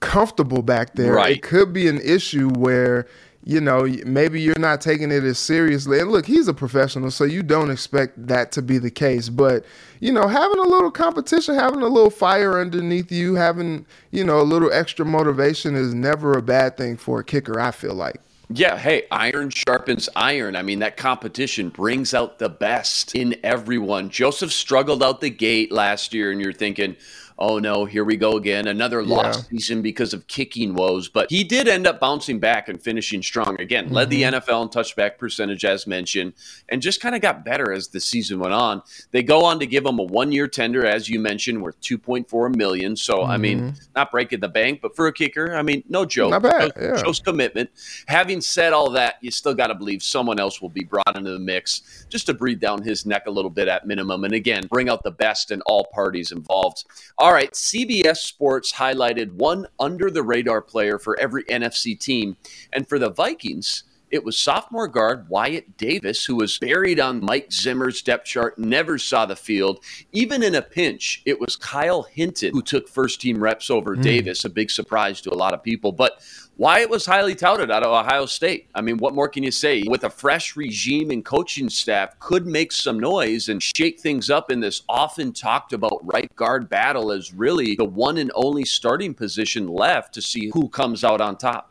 comfortable 0.00 0.62
back 0.62 0.94
there, 0.94 1.14
right. 1.14 1.36
it 1.36 1.42
could 1.42 1.72
be 1.72 1.88
an 1.88 2.00
issue 2.00 2.50
where 2.50 3.06
you 3.42 3.60
know, 3.60 3.86
maybe 4.04 4.40
you're 4.40 4.58
not 4.58 4.80
taking 4.80 5.10
it 5.10 5.24
as 5.24 5.38
seriously. 5.38 5.98
And 5.98 6.10
look, 6.10 6.26
he's 6.26 6.46
a 6.46 6.54
professional, 6.54 7.10
so 7.10 7.24
you 7.24 7.42
don't 7.42 7.70
expect 7.70 8.26
that 8.26 8.52
to 8.52 8.62
be 8.62 8.76
the 8.78 8.90
case. 8.90 9.30
But, 9.30 9.64
you 10.00 10.12
know, 10.12 10.28
having 10.28 10.58
a 10.58 10.68
little 10.68 10.90
competition, 10.90 11.54
having 11.54 11.80
a 11.80 11.88
little 11.88 12.10
fire 12.10 12.60
underneath 12.60 13.10
you, 13.10 13.36
having, 13.36 13.86
you 14.10 14.24
know, 14.24 14.40
a 14.40 14.42
little 14.42 14.70
extra 14.72 15.06
motivation 15.06 15.74
is 15.74 15.94
never 15.94 16.36
a 16.36 16.42
bad 16.42 16.76
thing 16.76 16.96
for 16.98 17.20
a 17.20 17.24
kicker, 17.24 17.58
I 17.58 17.70
feel 17.70 17.94
like. 17.94 18.20
Yeah, 18.52 18.76
hey, 18.76 19.04
iron 19.12 19.50
sharpens 19.50 20.08
iron. 20.16 20.56
I 20.56 20.62
mean, 20.62 20.80
that 20.80 20.96
competition 20.96 21.68
brings 21.68 22.12
out 22.12 22.40
the 22.40 22.48
best 22.48 23.14
in 23.14 23.36
everyone. 23.44 24.10
Joseph 24.10 24.52
struggled 24.52 25.04
out 25.04 25.20
the 25.20 25.30
gate 25.30 25.70
last 25.70 26.12
year, 26.12 26.32
and 26.32 26.40
you're 26.40 26.52
thinking, 26.52 26.96
oh 27.40 27.58
no, 27.58 27.84
here 27.84 28.04
we 28.04 28.16
go 28.16 28.36
again, 28.36 28.68
another 28.68 29.00
yeah. 29.00 29.14
lost 29.14 29.48
season 29.48 29.82
because 29.82 30.12
of 30.12 30.26
kicking 30.26 30.74
woes. 30.74 31.08
But 31.08 31.30
he 31.30 31.42
did 31.42 31.68
end 31.68 31.86
up 31.86 31.98
bouncing 31.98 32.38
back 32.38 32.68
and 32.68 32.80
finishing 32.80 33.22
strong 33.22 33.60
again. 33.60 33.86
Mm-hmm. 33.86 33.94
Led 33.94 34.10
the 34.10 34.22
mm-hmm. 34.22 34.50
NFL 34.50 34.62
in 34.62 34.68
touchback 34.68 35.18
percentage 35.18 35.64
as 35.64 35.86
mentioned, 35.86 36.34
and 36.68 36.82
just 36.82 37.00
kind 37.00 37.14
of 37.14 37.20
got 37.20 37.44
better 37.44 37.72
as 37.72 37.88
the 37.88 38.00
season 38.00 38.38
went 38.38 38.52
on. 38.52 38.82
They 39.10 39.22
go 39.22 39.44
on 39.44 39.58
to 39.60 39.66
give 39.66 39.84
him 39.84 39.98
a 39.98 40.04
one-year 40.04 40.48
tender, 40.48 40.86
as 40.86 41.08
you 41.08 41.18
mentioned, 41.18 41.62
worth 41.62 41.80
2.4 41.80 42.54
million. 42.54 42.96
So 42.96 43.18
mm-hmm. 43.18 43.30
I 43.30 43.36
mean, 43.38 43.60
mm-hmm. 43.60 43.78
not 43.96 44.10
breaking 44.10 44.40
the 44.40 44.48
bank, 44.48 44.80
but 44.82 44.94
for 44.94 45.06
a 45.06 45.12
kicker, 45.12 45.54
I 45.54 45.62
mean, 45.62 45.82
no 45.88 46.04
joke. 46.04 46.30
Not 46.30 46.42
bad. 46.42 46.72
Yeah. 46.80 46.96
Shows 46.96 47.20
commitment. 47.20 47.70
Having 48.06 48.42
said 48.42 48.72
all 48.72 48.90
that, 48.90 49.16
you 49.20 49.30
still 49.30 49.54
got 49.54 49.68
to 49.68 49.74
believe 49.74 50.02
someone 50.02 50.38
else 50.38 50.60
will 50.60 50.68
be 50.68 50.84
brought 50.84 51.16
into 51.16 51.30
the 51.30 51.38
mix 51.38 52.06
just 52.08 52.26
to 52.26 52.34
breathe 52.34 52.60
down 52.60 52.82
his 52.82 53.06
neck 53.06 53.26
a 53.26 53.30
little 53.30 53.50
bit 53.50 53.68
at 53.68 53.86
minimum, 53.86 54.24
and 54.24 54.34
again, 54.34 54.66
bring 54.66 54.88
out 54.88 55.02
the 55.02 55.10
best 55.10 55.50
in 55.50 55.60
all 55.62 55.86
parties 55.92 56.32
involved. 56.32 56.84
All 57.30 57.36
right, 57.36 57.52
CBS 57.52 58.16
Sports 58.16 58.72
highlighted 58.72 59.30
one 59.34 59.68
under 59.78 60.10
the 60.10 60.24
radar 60.24 60.60
player 60.60 60.98
for 60.98 61.16
every 61.20 61.44
NFC 61.44 61.96
team. 61.96 62.36
And 62.72 62.88
for 62.88 62.98
the 62.98 63.08
Vikings, 63.08 63.84
it 64.10 64.24
was 64.24 64.38
sophomore 64.38 64.88
guard 64.88 65.28
Wyatt 65.28 65.76
Davis, 65.76 66.24
who 66.24 66.36
was 66.36 66.58
buried 66.58 66.98
on 66.98 67.24
Mike 67.24 67.52
Zimmer's 67.52 68.02
depth 68.02 68.26
chart, 68.26 68.58
never 68.58 68.98
saw 68.98 69.26
the 69.26 69.36
field. 69.36 69.84
Even 70.12 70.42
in 70.42 70.54
a 70.54 70.62
pinch, 70.62 71.22
it 71.24 71.40
was 71.40 71.56
Kyle 71.56 72.02
Hinton 72.02 72.52
who 72.52 72.62
took 72.62 72.88
first 72.88 73.20
team 73.20 73.42
reps 73.42 73.70
over 73.70 73.96
mm. 73.96 74.02
Davis, 74.02 74.44
a 74.44 74.50
big 74.50 74.70
surprise 74.70 75.20
to 75.22 75.32
a 75.32 75.36
lot 75.36 75.54
of 75.54 75.62
people. 75.62 75.92
But 75.92 76.20
Wyatt 76.56 76.90
was 76.90 77.06
highly 77.06 77.34
touted 77.34 77.70
out 77.70 77.84
of 77.84 77.90
Ohio 77.90 78.26
State. 78.26 78.68
I 78.74 78.82
mean, 78.82 78.98
what 78.98 79.14
more 79.14 79.28
can 79.28 79.42
you 79.42 79.50
say? 79.50 79.82
With 79.88 80.04
a 80.04 80.10
fresh 80.10 80.56
regime 80.56 81.10
and 81.10 81.24
coaching 81.24 81.70
staff, 81.70 82.18
could 82.18 82.46
make 82.46 82.70
some 82.72 83.00
noise 83.00 83.48
and 83.48 83.62
shake 83.62 83.98
things 83.98 84.28
up 84.28 84.50
in 84.50 84.60
this 84.60 84.82
often 84.86 85.32
talked 85.32 85.72
about 85.72 86.00
right 86.02 86.34
guard 86.36 86.68
battle 86.68 87.12
as 87.12 87.32
really 87.32 87.76
the 87.76 87.86
one 87.86 88.18
and 88.18 88.30
only 88.34 88.66
starting 88.66 89.14
position 89.14 89.68
left 89.68 90.12
to 90.12 90.20
see 90.20 90.50
who 90.52 90.68
comes 90.68 91.02
out 91.02 91.22
on 91.22 91.36
top. 91.36 91.69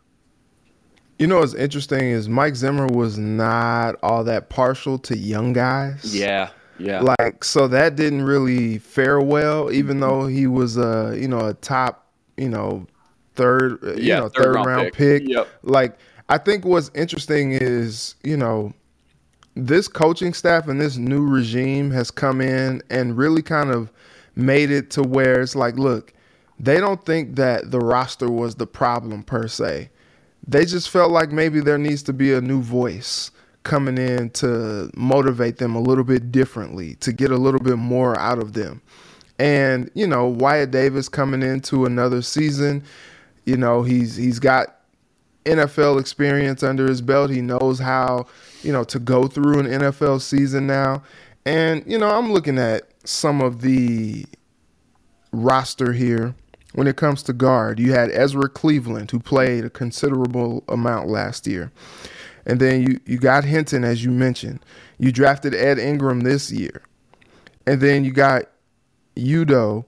You 1.20 1.28
know 1.28 1.40
what's 1.40 1.54
interesting 1.54 2.02
is 2.02 2.30
Mike 2.30 2.56
Zimmer 2.56 2.88
was 2.88 3.18
not 3.18 3.96
all 4.02 4.24
that 4.24 4.50
partial 4.50 4.98
to 5.00 5.18
young 5.18 5.52
guys. 5.52 6.16
Yeah. 6.16 6.50
Yeah. 6.80 7.02
Like 7.02 7.44
so 7.44 7.68
that 7.68 7.98
didn't 7.98 8.24
really 8.24 8.78
fare 8.78 9.20
well, 9.20 9.70
even 9.72 9.98
mm-hmm. 9.98 10.02
though 10.02 10.28
he 10.28 10.48
was 10.48 10.78
a 10.78 11.16
you 11.20 11.28
know 11.28 11.48
a 11.48 11.54
top 11.56 12.08
you 12.38 12.48
know 12.48 12.88
third 13.36 13.80
you 14.00 14.14
know 14.14 14.30
third, 14.30 14.44
third 14.44 14.56
round, 14.56 14.68
round, 14.68 14.94
pick. 14.94 15.24
pick. 15.24 15.30
Yep. 15.30 15.48
Like 15.64 15.98
I 16.30 16.38
think 16.38 16.64
what's 16.64 16.90
interesting 16.96 17.52
is 17.52 18.16
you 18.24 18.38
know 18.38 18.74
this 19.56 19.90
coaching 19.90 20.34
staff 20.34 20.70
and 20.70 20.80
this 20.80 20.96
new 20.96 21.28
regime 21.28 21.92
has 21.92 22.12
come 22.12 22.40
in 22.40 22.82
and 22.90 23.18
really 23.18 23.42
kind 23.42 23.72
of 23.72 23.92
made 24.36 24.72
it 24.72 24.90
to 24.92 25.04
where 25.04 25.42
it's 25.42 25.56
like, 25.56 25.78
look, 25.78 26.14
they 26.60 26.80
don't 26.80 27.06
think 27.06 27.36
that 27.36 27.72
the 27.72 27.80
roster 27.80 28.30
was 28.32 28.56
the 28.56 28.68
problem 28.68 29.24
per 29.24 29.48
se 29.48 29.90
they 30.48 30.66
just 30.66 30.90
felt 30.90 31.12
like 31.12 31.32
maybe 31.32 31.60
there 31.60 31.78
needs 31.78 32.04
to 32.04 32.14
be 32.14 32.34
a 32.34 32.42
new 32.42 32.62
voice 32.62 33.32
coming 33.64 33.98
in 33.98 34.30
to 34.32 34.90
motivate 34.96 35.58
them 35.58 35.76
a 35.76 35.82
little 35.82 36.04
bit 36.04 36.32
differently, 36.32 36.96
to 36.96 37.12
get 37.12 37.32
a 37.32 37.38
little 37.38 37.60
bit 37.60 37.78
more 37.78 38.18
out 38.20 38.40
of 38.40 38.54
them. 38.54 38.82
And, 39.38 39.90
you 39.94 40.08
know, 40.08 40.26
Wyatt 40.28 40.72
Davis 40.72 41.08
coming 41.08 41.42
into 41.42 41.86
another 41.86 42.22
season, 42.22 42.84
you 43.46 43.58
know, 43.58 43.84
he's 43.84 44.16
he's 44.16 44.40
got 44.40 44.80
NFL 45.46 46.00
experience 46.00 46.64
under 46.64 46.88
his 46.88 47.02
belt. 47.02 47.30
He 47.30 47.42
knows 47.42 47.80
how, 47.80 48.28
you 48.64 48.72
know, 48.72 48.84
to 48.86 49.00
go 49.00 49.28
through 49.28 49.60
an 49.60 49.66
NFL 49.66 50.22
season 50.22 50.68
now. 50.68 51.04
And, 51.46 51.84
you 51.88 51.98
know, 51.98 52.10
I'm 52.10 52.32
looking 52.32 52.58
at 52.58 52.84
some 53.06 53.42
of 53.42 53.62
the 53.62 54.26
roster 55.32 55.94
here 55.94 56.36
when 56.74 56.88
it 56.88 56.98
comes 56.98 57.24
to 57.24 57.34
guard. 57.34 57.80
You 57.80 57.94
had 57.94 58.12
Ezra 58.12 58.48
Cleveland, 58.50 59.12
who 59.12 59.20
played 59.20 59.66
a 59.66 59.70
considerable 59.70 60.64
amount 60.68 61.08
last 61.08 61.48
year. 61.48 61.72
And 62.46 62.60
then 62.60 62.84
you, 62.84 63.00
you 63.06 63.18
got 63.18 63.44
Hinton, 63.44 63.84
as 63.84 64.04
you 64.04 64.12
mentioned. 64.12 64.64
You 64.98 65.12
drafted 65.12 65.54
Ed 65.54 65.80
Ingram 65.80 66.22
this 66.22 66.52
year. 66.52 66.82
And 67.66 67.82
then 67.82 68.04
you 68.04 68.12
got 68.12 68.44
Udoh. 69.16 69.86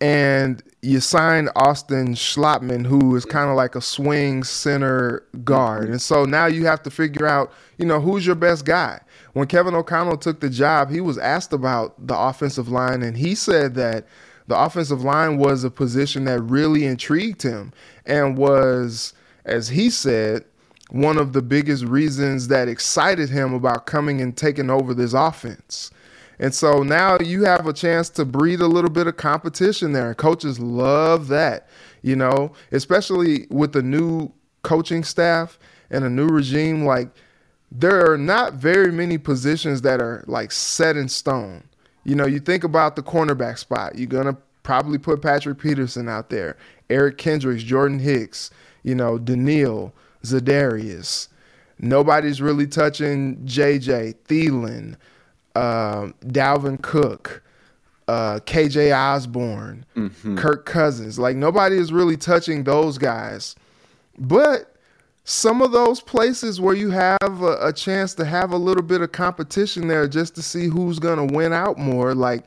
And 0.00 0.62
you 0.80 1.00
signed 1.00 1.50
Austin 1.56 2.14
Schlottmann, 2.14 2.86
who 2.86 3.16
is 3.16 3.24
kind 3.24 3.50
of 3.50 3.56
like 3.56 3.74
a 3.74 3.80
swing 3.80 4.44
center 4.44 5.24
guard. 5.42 5.88
And 5.88 6.00
so 6.00 6.24
now 6.24 6.46
you 6.46 6.66
have 6.66 6.82
to 6.84 6.90
figure 6.90 7.26
out, 7.26 7.52
you 7.78 7.84
know, 7.84 8.00
who's 8.00 8.24
your 8.24 8.36
best 8.36 8.64
guy. 8.64 9.00
When 9.32 9.48
Kevin 9.48 9.74
O'Connell 9.74 10.18
took 10.18 10.40
the 10.40 10.50
job, 10.50 10.90
he 10.90 11.00
was 11.00 11.18
asked 11.18 11.52
about 11.52 12.06
the 12.06 12.16
offensive 12.16 12.68
line, 12.68 13.02
and 13.02 13.16
he 13.16 13.34
said 13.34 13.74
that– 13.74 14.06
the 14.48 14.58
offensive 14.58 15.04
line 15.04 15.36
was 15.38 15.62
a 15.62 15.70
position 15.70 16.24
that 16.24 16.40
really 16.40 16.84
intrigued 16.84 17.42
him 17.42 17.72
and 18.06 18.36
was, 18.36 19.12
as 19.44 19.68
he 19.68 19.90
said, 19.90 20.44
one 20.90 21.18
of 21.18 21.34
the 21.34 21.42
biggest 21.42 21.84
reasons 21.84 22.48
that 22.48 22.66
excited 22.66 23.28
him 23.28 23.52
about 23.52 23.86
coming 23.86 24.20
and 24.20 24.36
taking 24.36 24.70
over 24.70 24.94
this 24.94 25.12
offense. 25.12 25.90
And 26.38 26.54
so 26.54 26.82
now 26.82 27.18
you 27.18 27.44
have 27.44 27.66
a 27.66 27.72
chance 27.72 28.08
to 28.10 28.24
breed 28.24 28.60
a 28.60 28.66
little 28.66 28.90
bit 28.90 29.06
of 29.06 29.16
competition 29.16 29.92
there. 29.92 30.14
Coaches 30.14 30.58
love 30.58 31.28
that, 31.28 31.68
you 32.02 32.16
know, 32.16 32.52
especially 32.72 33.46
with 33.50 33.72
the 33.72 33.82
new 33.82 34.32
coaching 34.62 35.04
staff 35.04 35.58
and 35.90 36.04
a 36.04 36.10
new 36.10 36.26
regime. 36.26 36.84
Like, 36.84 37.10
there 37.70 38.10
are 38.10 38.16
not 38.16 38.54
very 38.54 38.92
many 38.92 39.18
positions 39.18 39.82
that 39.82 40.00
are 40.00 40.24
like 40.26 40.52
set 40.52 40.96
in 40.96 41.08
stone. 41.08 41.67
You 42.08 42.14
know, 42.14 42.26
you 42.26 42.40
think 42.40 42.64
about 42.64 42.96
the 42.96 43.02
cornerback 43.02 43.58
spot. 43.58 43.98
You're 43.98 44.06
gonna 44.06 44.38
probably 44.62 44.96
put 44.96 45.20
Patrick 45.20 45.58
Peterson 45.58 46.08
out 46.08 46.30
there, 46.30 46.56
Eric 46.88 47.18
Kendricks, 47.18 47.62
Jordan 47.62 47.98
Hicks, 47.98 48.50
you 48.82 48.94
know, 48.94 49.18
Danielle, 49.18 49.92
Za'Darius. 50.24 51.28
Nobody's 51.78 52.40
really 52.40 52.66
touching 52.66 53.36
JJ, 53.44 54.14
Thielen, 54.26 54.96
uh, 55.54 56.08
Dalvin 56.24 56.80
Cook. 56.80 57.42
uh, 58.08 58.40
KJ 58.46 58.96
Osborn, 58.96 59.84
mm-hmm. 59.94 60.36
Kirk 60.36 60.64
Cousins. 60.64 61.18
Like 61.18 61.36
nobody 61.36 61.76
is 61.76 61.92
really 61.92 62.16
touching 62.16 62.64
those 62.64 62.96
guys. 62.96 63.54
But 64.18 64.74
some 65.28 65.60
of 65.60 65.72
those 65.72 66.00
places 66.00 66.58
where 66.58 66.74
you 66.74 66.90
have 66.90 67.42
a, 67.42 67.66
a 67.66 67.70
chance 67.70 68.14
to 68.14 68.24
have 68.24 68.50
a 68.50 68.56
little 68.56 68.82
bit 68.82 69.02
of 69.02 69.12
competition 69.12 69.86
there 69.86 70.08
just 70.08 70.34
to 70.34 70.40
see 70.40 70.68
who's 70.68 70.98
going 70.98 71.28
to 71.28 71.34
win 71.34 71.52
out 71.52 71.76
more, 71.76 72.14
like 72.14 72.44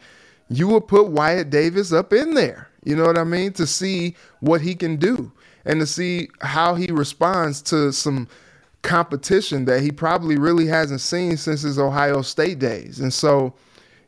you 0.50 0.68
would 0.68 0.88
put 0.88 1.12
Wyatt 1.12 1.52
Davis 1.52 1.94
up 1.94 2.12
in 2.12 2.34
there. 2.34 2.70
You 2.84 2.96
know 2.96 3.04
what 3.04 3.20
I 3.20 3.24
mean? 3.24 3.54
To 3.54 3.68
see 3.68 4.16
what 4.40 4.62
he 4.62 4.74
can 4.74 4.96
do 4.96 5.32
and 5.64 5.80
to 5.80 5.86
see 5.86 6.30
how 6.42 6.74
he 6.74 6.88
responds 6.88 7.62
to 7.62 7.94
some 7.94 8.28
competition 8.82 9.66
that 9.66 9.82
he 9.82 9.92
probably 9.92 10.40
really 10.40 10.66
hasn't 10.66 11.02
seen 11.02 11.38
since 11.38 11.62
his 11.62 11.78
Ohio 11.78 12.24
State 12.24 12.58
days. 12.58 13.00
And 13.00 13.14
so 13.14 13.54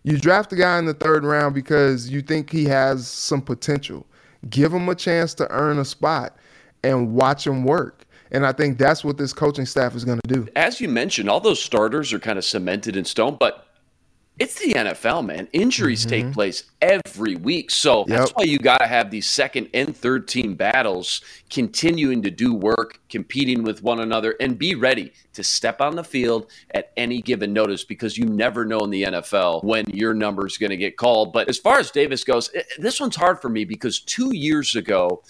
you 0.01 0.17
draft 0.17 0.51
a 0.51 0.55
guy 0.55 0.79
in 0.79 0.85
the 0.85 0.95
third 0.95 1.25
round 1.25 1.53
because 1.53 2.09
you 2.09 2.23
think 2.23 2.49
he 2.49 2.65
has 2.65 3.07
some 3.07 3.43
potential. 3.43 4.07
Give 4.49 4.73
him 4.73 4.89
a 4.89 4.95
chance 4.95 5.35
to 5.35 5.51
earn 5.51 5.77
a 5.77 5.85
spot 5.85 6.37
and 6.83 7.13
watch 7.13 7.45
him 7.45 7.65
work. 7.65 8.02
And 8.33 8.45
I 8.45 8.51
think 8.51 8.77
that's 8.77 9.03
what 9.03 9.17
this 9.17 9.31
coaching 9.31 9.65
staff 9.65 9.95
is 9.95 10.03
going 10.03 10.19
to 10.25 10.33
do. 10.33 10.47
As 10.55 10.81
you 10.81 10.89
mentioned, 10.89 11.29
all 11.29 11.39
those 11.39 11.61
starters 11.61 12.11
are 12.13 12.19
kind 12.19 12.39
of 12.39 12.43
cemented 12.43 12.97
in 12.97 13.05
stone, 13.05 13.37
but 13.39 13.67
it's 14.39 14.59
the 14.59 14.73
NFL, 14.73 15.23
man. 15.27 15.47
Injuries 15.53 16.01
mm-hmm. 16.01 16.09
take 16.09 16.33
place 16.33 16.63
every 16.81 17.35
week. 17.35 17.69
So 17.69 17.99
yep. 17.99 18.07
that's 18.07 18.31
why 18.31 18.45
you 18.45 18.57
got 18.57 18.79
to 18.79 18.87
have 18.87 19.11
these 19.11 19.27
second 19.29 19.69
and 19.75 19.95
third 19.95 20.27
team 20.27 20.55
battles 20.55 21.21
continuing 21.51 22.23
to 22.23 22.31
do 22.31 22.55
work, 22.55 22.99
competing 23.09 23.61
with 23.61 23.83
one 23.83 23.99
another, 23.99 24.35
and 24.39 24.57
be 24.57 24.73
ready 24.73 25.13
to 25.33 25.43
step 25.43 25.81
on 25.81 25.95
the 25.95 26.03
field 26.03 26.49
at 26.71 26.91
any 26.97 27.21
given 27.21 27.53
notice 27.53 27.83
because 27.83 28.17
you 28.17 28.25
never 28.25 28.65
know 28.65 28.79
in 28.79 28.89
the 28.89 29.03
NFL 29.03 29.63
when 29.63 29.85
your 29.91 30.15
number 30.15 30.47
is 30.47 30.57
going 30.57 30.71
to 30.71 30.77
get 30.77 30.97
called. 30.97 31.31
But 31.31 31.47
as 31.47 31.59
far 31.59 31.77
as 31.77 31.91
Davis 31.91 32.23
goes, 32.23 32.49
this 32.79 32.99
one's 32.99 33.15
hard 33.15 33.39
for 33.39 33.49
me 33.49 33.65
because 33.65 33.99
two 33.99 34.35
years 34.35 34.75
ago, 34.75 35.21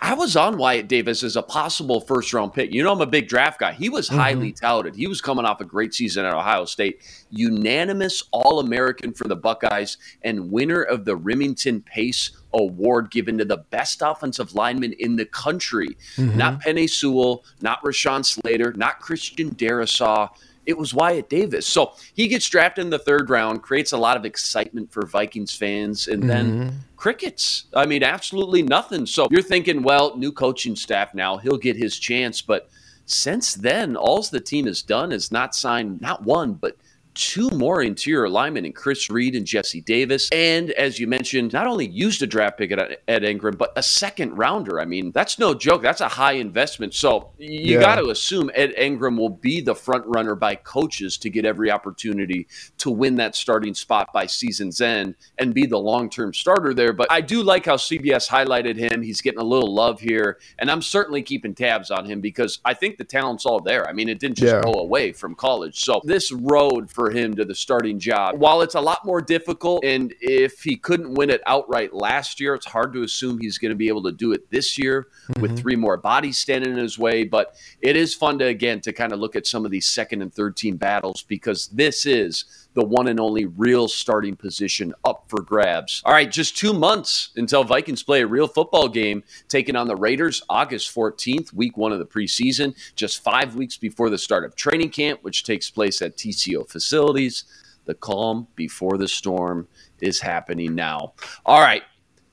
I 0.00 0.14
was 0.14 0.36
on 0.36 0.56
Wyatt 0.56 0.88
Davis 0.88 1.22
as 1.22 1.36
a 1.36 1.42
possible 1.42 2.00
first 2.00 2.32
round 2.32 2.52
pick. 2.52 2.72
You 2.72 2.82
know, 2.82 2.92
I'm 2.92 3.00
a 3.00 3.06
big 3.06 3.28
draft 3.28 3.60
guy. 3.60 3.72
He 3.72 3.88
was 3.88 4.08
mm-hmm. 4.08 4.18
highly 4.18 4.52
touted. 4.52 4.94
He 4.94 5.06
was 5.06 5.20
coming 5.20 5.44
off 5.44 5.60
a 5.60 5.64
great 5.64 5.94
season 5.94 6.24
at 6.24 6.34
Ohio 6.34 6.64
State, 6.64 7.02
unanimous 7.30 8.24
All 8.32 8.60
American 8.60 9.12
for 9.12 9.28
the 9.28 9.36
Buckeyes, 9.36 9.98
and 10.22 10.50
winner 10.50 10.82
of 10.82 11.04
the 11.04 11.16
Remington 11.16 11.82
Pace 11.82 12.30
Award 12.54 13.10
given 13.10 13.36
to 13.38 13.44
the 13.44 13.58
best 13.58 14.02
offensive 14.02 14.54
lineman 14.54 14.94
in 14.94 15.16
the 15.16 15.26
country. 15.26 15.96
Mm-hmm. 16.16 16.38
Not 16.38 16.60
Penei 16.62 16.88
Sewell, 16.88 17.44
not 17.60 17.82
Rashawn 17.82 18.24
Slater, 18.24 18.72
not 18.72 19.00
Christian 19.00 19.50
Darrisaw 19.50 20.30
it 20.68 20.76
was 20.76 20.92
Wyatt 20.92 21.30
Davis. 21.30 21.66
So 21.66 21.94
he 22.12 22.28
gets 22.28 22.46
drafted 22.46 22.84
in 22.84 22.90
the 22.90 22.98
third 22.98 23.30
round, 23.30 23.62
creates 23.62 23.92
a 23.92 23.96
lot 23.96 24.18
of 24.18 24.26
excitement 24.26 24.92
for 24.92 25.06
Vikings 25.06 25.56
fans, 25.56 26.08
and 26.08 26.24
mm-hmm. 26.24 26.76
Crickets. 26.98 27.64
I 27.72 27.86
mean, 27.86 28.02
absolutely 28.02 28.62
nothing. 28.62 29.06
So 29.06 29.28
you're 29.30 29.40
thinking, 29.40 29.82
well, 29.82 30.16
new 30.16 30.32
coaching 30.32 30.76
staff 30.76 31.14
now, 31.14 31.38
he'll 31.38 31.56
get 31.56 31.76
his 31.76 31.98
chance. 31.98 32.42
But 32.42 32.68
since 33.06 33.54
then, 33.54 33.96
all 33.96 34.20
the 34.22 34.40
team 34.40 34.66
has 34.66 34.82
done 34.82 35.12
is 35.12 35.32
not 35.32 35.54
sign 35.54 35.98
not 36.02 36.24
one, 36.24 36.54
but 36.54 36.76
two 37.18 37.50
more 37.50 37.82
interior 37.82 38.28
linemen 38.28 38.64
in 38.64 38.72
Chris 38.72 39.10
Reed 39.10 39.34
and 39.34 39.44
Jesse 39.44 39.80
Davis. 39.80 40.28
And 40.30 40.70
as 40.70 41.00
you 41.00 41.08
mentioned, 41.08 41.52
not 41.52 41.66
only 41.66 41.86
used 41.86 42.22
a 42.22 42.28
draft 42.28 42.56
pick 42.56 42.70
at 42.70 43.02
Ed 43.08 43.24
Ingram, 43.24 43.56
but 43.56 43.72
a 43.74 43.82
second 43.82 44.38
rounder. 44.38 44.80
I 44.80 44.84
mean, 44.84 45.10
that's 45.10 45.36
no 45.36 45.52
joke. 45.52 45.82
That's 45.82 46.00
a 46.00 46.08
high 46.08 46.34
investment. 46.34 46.94
So 46.94 47.30
you 47.36 47.74
yeah. 47.74 47.80
got 47.80 47.96
to 47.96 48.10
assume 48.10 48.52
Ed 48.54 48.72
Ingram 48.78 49.16
will 49.16 49.30
be 49.30 49.60
the 49.60 49.74
front 49.74 50.04
runner 50.06 50.36
by 50.36 50.54
coaches 50.54 51.18
to 51.18 51.28
get 51.28 51.44
every 51.44 51.72
opportunity 51.72 52.46
to 52.78 52.90
win 52.90 53.16
that 53.16 53.34
starting 53.34 53.74
spot 53.74 54.12
by 54.12 54.26
season's 54.26 54.80
end 54.80 55.16
and 55.38 55.52
be 55.52 55.66
the 55.66 55.78
long 55.78 56.08
term 56.08 56.32
starter 56.32 56.72
there. 56.72 56.92
But 56.92 57.10
I 57.10 57.20
do 57.20 57.42
like 57.42 57.66
how 57.66 57.76
CBS 57.76 58.28
highlighted 58.28 58.76
him. 58.76 59.02
He's 59.02 59.20
getting 59.20 59.40
a 59.40 59.44
little 59.44 59.74
love 59.74 59.98
here. 59.98 60.38
And 60.60 60.70
I'm 60.70 60.82
certainly 60.82 61.22
keeping 61.22 61.56
tabs 61.56 61.90
on 61.90 62.04
him 62.04 62.20
because 62.20 62.60
I 62.64 62.74
think 62.74 62.96
the 62.96 63.04
talent's 63.04 63.44
all 63.44 63.58
there. 63.58 63.88
I 63.88 63.92
mean, 63.92 64.08
it 64.08 64.20
didn't 64.20 64.36
just 64.36 64.54
yeah. 64.54 64.62
go 64.62 64.74
away 64.74 65.10
from 65.10 65.34
college. 65.34 65.82
So 65.84 66.00
this 66.04 66.30
road 66.30 66.88
for 66.88 67.07
him 67.10 67.34
to 67.34 67.44
the 67.44 67.54
starting 67.54 67.98
job. 67.98 68.38
While 68.38 68.62
it's 68.62 68.74
a 68.74 68.80
lot 68.80 69.04
more 69.04 69.20
difficult, 69.20 69.84
and 69.84 70.14
if 70.20 70.62
he 70.62 70.76
couldn't 70.76 71.14
win 71.14 71.30
it 71.30 71.42
outright 71.46 71.92
last 71.92 72.40
year, 72.40 72.54
it's 72.54 72.66
hard 72.66 72.92
to 72.94 73.02
assume 73.02 73.38
he's 73.38 73.58
going 73.58 73.70
to 73.70 73.76
be 73.76 73.88
able 73.88 74.02
to 74.04 74.12
do 74.12 74.32
it 74.32 74.50
this 74.50 74.78
year 74.78 75.08
mm-hmm. 75.28 75.40
with 75.40 75.58
three 75.58 75.76
more 75.76 75.96
bodies 75.96 76.38
standing 76.38 76.72
in 76.72 76.78
his 76.78 76.98
way. 76.98 77.24
But 77.24 77.54
it 77.80 77.96
is 77.96 78.14
fun 78.14 78.38
to, 78.38 78.46
again, 78.46 78.80
to 78.82 78.92
kind 78.92 79.12
of 79.12 79.18
look 79.18 79.36
at 79.36 79.46
some 79.46 79.64
of 79.64 79.70
these 79.70 79.88
second 79.88 80.22
and 80.22 80.32
third 80.32 80.56
team 80.56 80.76
battles 80.76 81.22
because 81.22 81.68
this 81.68 82.06
is 82.06 82.67
the 82.78 82.84
one 82.84 83.08
and 83.08 83.18
only 83.18 83.44
real 83.44 83.88
starting 83.88 84.36
position 84.36 84.94
up 85.04 85.24
for 85.26 85.42
grabs. 85.42 86.00
All 86.04 86.12
right, 86.12 86.30
just 86.30 86.56
two 86.56 86.72
months 86.72 87.30
until 87.34 87.64
Vikings 87.64 88.04
play 88.04 88.22
a 88.22 88.26
real 88.26 88.46
football 88.46 88.88
game, 88.88 89.24
taking 89.48 89.74
on 89.74 89.88
the 89.88 89.96
Raiders 89.96 90.44
August 90.48 90.94
14th, 90.94 91.52
week 91.52 91.76
one 91.76 91.90
of 91.90 91.98
the 91.98 92.06
preseason, 92.06 92.76
just 92.94 93.24
five 93.24 93.56
weeks 93.56 93.76
before 93.76 94.10
the 94.10 94.16
start 94.16 94.44
of 94.44 94.54
training 94.54 94.90
camp, 94.90 95.24
which 95.24 95.42
takes 95.42 95.68
place 95.68 96.00
at 96.00 96.16
TCO 96.16 96.70
facilities. 96.70 97.46
The 97.86 97.94
calm 97.94 98.46
before 98.54 98.96
the 98.96 99.08
storm 99.08 99.66
is 100.00 100.20
happening 100.20 100.76
now. 100.76 101.14
All 101.44 101.60
right. 101.60 101.82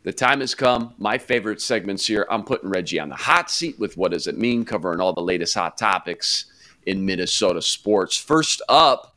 The 0.04 0.14
time 0.14 0.42
has 0.42 0.54
come. 0.54 0.94
My 1.00 1.18
favorite 1.18 1.60
segments 1.60 2.06
here. 2.06 2.28
I'm 2.30 2.44
putting 2.44 2.70
Reggie 2.70 3.00
on 3.00 3.10
the 3.10 3.16
hot 3.16 3.50
seat 3.50 3.80
with 3.80 3.98
what 3.98 4.12
does 4.12 4.28
it 4.28 4.38
mean, 4.38 4.64
covering 4.64 5.00
all 5.02 5.14
the 5.14 5.22
latest 5.22 5.56
hot 5.56 5.76
topics 5.76 6.46
in 6.86 7.04
Minnesota 7.04 7.64
sports. 7.64 8.16
First 8.16 8.62
up, 8.70 9.16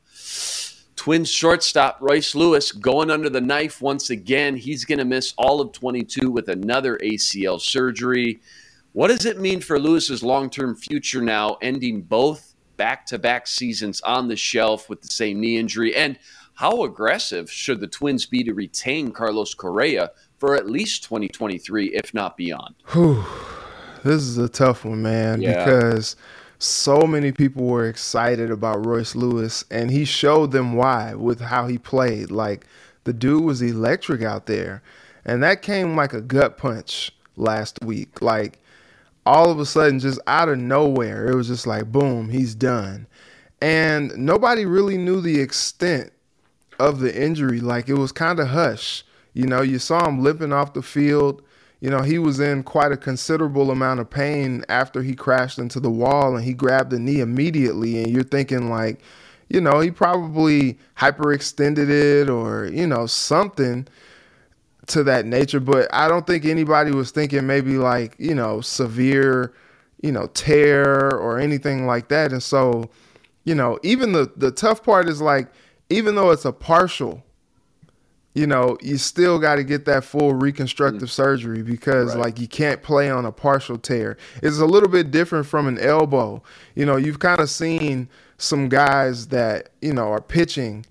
Twins 1.08 1.30
shortstop 1.30 1.96
Royce 2.02 2.34
Lewis 2.34 2.70
going 2.70 3.10
under 3.10 3.30
the 3.30 3.40
knife 3.40 3.80
once 3.80 4.10
again. 4.10 4.54
He's 4.54 4.84
going 4.84 4.98
to 4.98 5.06
miss 5.06 5.32
all 5.38 5.58
of 5.62 5.72
22 5.72 6.30
with 6.30 6.50
another 6.50 6.98
ACL 6.98 7.58
surgery. 7.58 8.40
What 8.92 9.08
does 9.08 9.24
it 9.24 9.40
mean 9.40 9.62
for 9.62 9.78
Lewis's 9.78 10.22
long 10.22 10.50
term 10.50 10.76
future 10.76 11.22
now, 11.22 11.56
ending 11.62 12.02
both 12.02 12.54
back 12.76 13.06
to 13.06 13.18
back 13.18 13.46
seasons 13.46 14.02
on 14.02 14.28
the 14.28 14.36
shelf 14.36 14.90
with 14.90 15.00
the 15.00 15.08
same 15.08 15.40
knee 15.40 15.56
injury? 15.56 15.96
And 15.96 16.18
how 16.52 16.82
aggressive 16.84 17.50
should 17.50 17.80
the 17.80 17.86
Twins 17.86 18.26
be 18.26 18.44
to 18.44 18.52
retain 18.52 19.10
Carlos 19.10 19.54
Correa 19.54 20.10
for 20.36 20.56
at 20.56 20.68
least 20.68 21.04
2023, 21.04 21.86
if 21.94 22.12
not 22.12 22.36
beyond? 22.36 22.74
Whew. 22.92 23.24
This 24.04 24.24
is 24.24 24.36
a 24.36 24.50
tough 24.50 24.84
one, 24.84 25.00
man, 25.00 25.40
yeah. 25.40 25.64
because 25.64 26.16
so 26.58 27.02
many 27.02 27.30
people 27.30 27.64
were 27.64 27.88
excited 27.88 28.50
about 28.50 28.84
Royce 28.84 29.14
Lewis, 29.14 29.64
and 29.70 29.90
he 29.90 30.04
showed 30.04 30.50
them 30.50 30.74
why 30.74 31.14
with 31.14 31.40
how 31.40 31.66
he 31.68 31.78
played. 31.78 32.30
Like 32.30 32.66
the 33.04 33.12
dude 33.12 33.44
was 33.44 33.62
electric 33.62 34.22
out 34.22 34.46
there, 34.46 34.82
and 35.24 35.42
that 35.42 35.62
came 35.62 35.96
like 35.96 36.12
a 36.12 36.20
gut 36.20 36.58
punch 36.58 37.12
last 37.36 37.78
week. 37.82 38.20
Like 38.20 38.58
all 39.24 39.50
of 39.50 39.60
a 39.60 39.66
sudden, 39.66 40.00
just 40.00 40.20
out 40.26 40.48
of 40.48 40.58
nowhere, 40.58 41.28
it 41.28 41.34
was 41.34 41.48
just 41.48 41.66
like 41.66 41.92
boom, 41.92 42.28
he's 42.30 42.54
done, 42.54 43.06
and 43.60 44.16
nobody 44.16 44.64
really 44.64 44.98
knew 44.98 45.20
the 45.20 45.40
extent 45.40 46.12
of 46.80 46.98
the 46.98 47.22
injury. 47.22 47.60
Like 47.60 47.88
it 47.88 47.94
was 47.94 48.10
kind 48.10 48.40
of 48.40 48.48
hush. 48.48 49.04
You 49.32 49.46
know, 49.46 49.62
you 49.62 49.78
saw 49.78 50.08
him 50.08 50.24
limping 50.24 50.52
off 50.52 50.72
the 50.72 50.82
field 50.82 51.42
you 51.80 51.90
know, 51.90 52.02
he 52.02 52.18
was 52.18 52.40
in 52.40 52.64
quite 52.64 52.90
a 52.90 52.96
considerable 52.96 53.70
amount 53.70 54.00
of 54.00 54.10
pain 54.10 54.64
after 54.68 55.02
he 55.02 55.14
crashed 55.14 55.58
into 55.58 55.78
the 55.78 55.90
wall 55.90 56.34
and 56.34 56.44
he 56.44 56.52
grabbed 56.52 56.90
the 56.90 56.98
knee 56.98 57.20
immediately. 57.20 58.02
And 58.02 58.10
you're 58.10 58.24
thinking, 58.24 58.68
like, 58.68 59.00
you 59.48 59.60
know, 59.60 59.80
he 59.80 59.90
probably 59.90 60.78
hyperextended 60.96 61.88
it 61.88 62.28
or, 62.28 62.66
you 62.66 62.86
know, 62.86 63.06
something 63.06 63.86
to 64.88 65.04
that 65.04 65.24
nature. 65.24 65.60
But 65.60 65.88
I 65.94 66.08
don't 66.08 66.26
think 66.26 66.44
anybody 66.44 66.90
was 66.90 67.12
thinking 67.12 67.46
maybe 67.46 67.78
like, 67.78 68.16
you 68.18 68.34
know, 68.34 68.60
severe, 68.60 69.54
you 70.02 70.10
know, 70.10 70.26
tear 70.28 71.14
or 71.14 71.38
anything 71.38 71.86
like 71.86 72.08
that. 72.08 72.32
And 72.32 72.42
so, 72.42 72.90
you 73.44 73.54
know, 73.54 73.78
even 73.84 74.12
the, 74.12 74.30
the 74.36 74.50
tough 74.50 74.82
part 74.82 75.08
is 75.08 75.20
like, 75.20 75.48
even 75.90 76.16
though 76.16 76.30
it's 76.30 76.44
a 76.44 76.52
partial 76.52 77.22
you 78.34 78.46
know, 78.46 78.76
you 78.80 78.98
still 78.98 79.38
got 79.38 79.56
to 79.56 79.64
get 79.64 79.84
that 79.86 80.04
full 80.04 80.34
reconstructive 80.34 81.10
surgery 81.10 81.62
because 81.62 82.14
right. 82.14 82.24
like 82.24 82.38
you 82.38 82.46
can't 82.46 82.82
play 82.82 83.10
on 83.10 83.24
a 83.24 83.32
partial 83.32 83.78
tear. 83.78 84.16
It's 84.42 84.58
a 84.58 84.66
little 84.66 84.88
bit 84.88 85.10
different 85.10 85.46
from 85.46 85.66
an 85.66 85.78
elbow. 85.78 86.42
You 86.74 86.86
know, 86.86 86.96
you've 86.96 87.18
kind 87.18 87.40
of 87.40 87.50
seen 87.50 88.08
some 88.36 88.68
guys 88.68 89.28
that, 89.28 89.70
you 89.80 89.92
know, 89.92 90.12
are 90.12 90.20
pitching 90.20 90.86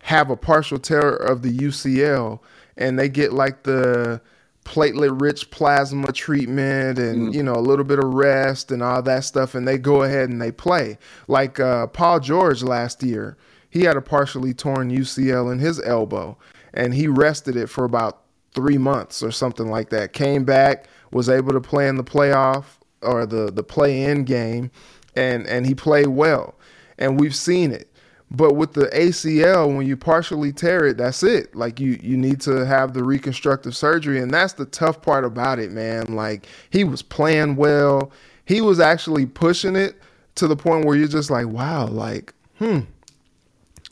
have 0.00 0.30
a 0.30 0.36
partial 0.36 0.78
tear 0.78 1.14
of 1.14 1.42
the 1.42 1.56
UCL 1.56 2.40
and 2.76 2.98
they 2.98 3.08
get 3.08 3.32
like 3.32 3.62
the 3.64 4.20
platelet 4.64 5.20
rich 5.20 5.50
plasma 5.50 6.10
treatment 6.12 6.98
and 6.98 7.28
mm. 7.28 7.34
you 7.34 7.40
know 7.40 7.54
a 7.54 7.62
little 7.62 7.84
bit 7.84 8.00
of 8.00 8.12
rest 8.12 8.72
and 8.72 8.82
all 8.82 9.00
that 9.00 9.22
stuff 9.22 9.54
and 9.54 9.66
they 9.66 9.78
go 9.78 10.02
ahead 10.02 10.28
and 10.28 10.42
they 10.42 10.50
play 10.50 10.98
like 11.28 11.60
uh, 11.60 11.86
paul 11.86 12.18
george 12.18 12.64
last 12.64 13.00
year 13.04 13.36
he 13.70 13.82
had 13.82 13.96
a 13.96 14.02
partially 14.02 14.54
torn 14.54 14.90
ucl 14.90 15.52
in 15.52 15.58
his 15.58 15.80
elbow 15.82 16.36
and 16.76 16.94
he 16.94 17.08
rested 17.08 17.56
it 17.56 17.68
for 17.68 17.84
about 17.84 18.22
three 18.56 18.78
months 18.78 19.22
or 19.22 19.30
something 19.30 19.68
like 19.68 19.90
that. 19.90 20.12
Came 20.12 20.44
back, 20.44 20.88
was 21.12 21.28
able 21.28 21.52
to 21.52 21.60
play 21.60 21.88
in 21.88 21.96
the 21.96 22.04
playoff 22.04 22.64
or 23.02 23.26
the 23.26 23.50
the 23.50 23.62
play 23.62 24.04
in 24.04 24.24
game, 24.24 24.70
and 25.16 25.46
and 25.46 25.66
he 25.66 25.74
played 25.74 26.08
well, 26.08 26.54
and 26.98 27.18
we've 27.18 27.34
seen 27.34 27.72
it. 27.72 27.90
But 28.28 28.54
with 28.54 28.72
the 28.72 28.86
ACL, 28.86 29.76
when 29.76 29.86
you 29.86 29.96
partially 29.96 30.52
tear 30.52 30.84
it, 30.86 30.96
that's 30.96 31.22
it. 31.22 31.54
Like 31.54 31.78
you 31.78 31.98
you 32.02 32.16
need 32.16 32.40
to 32.42 32.66
have 32.66 32.92
the 32.92 33.04
reconstructive 33.04 33.76
surgery, 33.76 34.20
and 34.20 34.32
that's 34.32 34.54
the 34.54 34.66
tough 34.66 35.00
part 35.00 35.24
about 35.24 35.58
it, 35.58 35.70
man. 35.70 36.14
Like 36.14 36.46
he 36.70 36.82
was 36.82 37.02
playing 37.02 37.56
well. 37.56 38.10
He 38.44 38.60
was 38.60 38.80
actually 38.80 39.26
pushing 39.26 39.76
it 39.76 40.00
to 40.36 40.46
the 40.46 40.56
point 40.56 40.84
where 40.84 40.96
you're 40.96 41.08
just 41.08 41.30
like, 41.30 41.46
wow, 41.46 41.86
like, 41.86 42.32
hmm, 42.58 42.80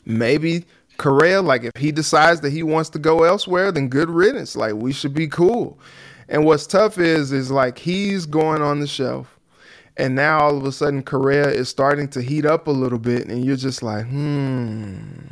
maybe 0.05 0.65
Correa, 0.97 1.41
like 1.41 1.63
if 1.63 1.71
he 1.77 1.91
decides 1.91 2.41
that 2.41 2.51
he 2.51 2.63
wants 2.63 2.89
to 2.91 2.99
go 2.99 3.23
elsewhere, 3.23 3.71
then 3.71 3.89
good 3.89 4.09
riddance. 4.09 4.55
Like 4.55 4.73
we 4.73 4.93
should 4.93 5.13
be 5.13 5.27
cool. 5.27 5.79
And 6.29 6.45
what's 6.45 6.65
tough 6.65 6.97
is 6.97 7.31
is 7.31 7.51
like 7.51 7.77
he's 7.77 8.25
going 8.25 8.61
on 8.61 8.79
the 8.79 8.87
shelf. 8.87 9.39
And 9.97 10.15
now 10.15 10.39
all 10.39 10.57
of 10.57 10.65
a 10.65 10.71
sudden 10.71 11.03
Correa 11.03 11.49
is 11.49 11.69
starting 11.69 12.09
to 12.09 12.21
heat 12.21 12.45
up 12.45 12.67
a 12.67 12.71
little 12.71 12.99
bit 12.99 13.27
and 13.27 13.45
you're 13.45 13.55
just 13.55 13.81
like, 13.81 14.05
hmm. 14.05 15.27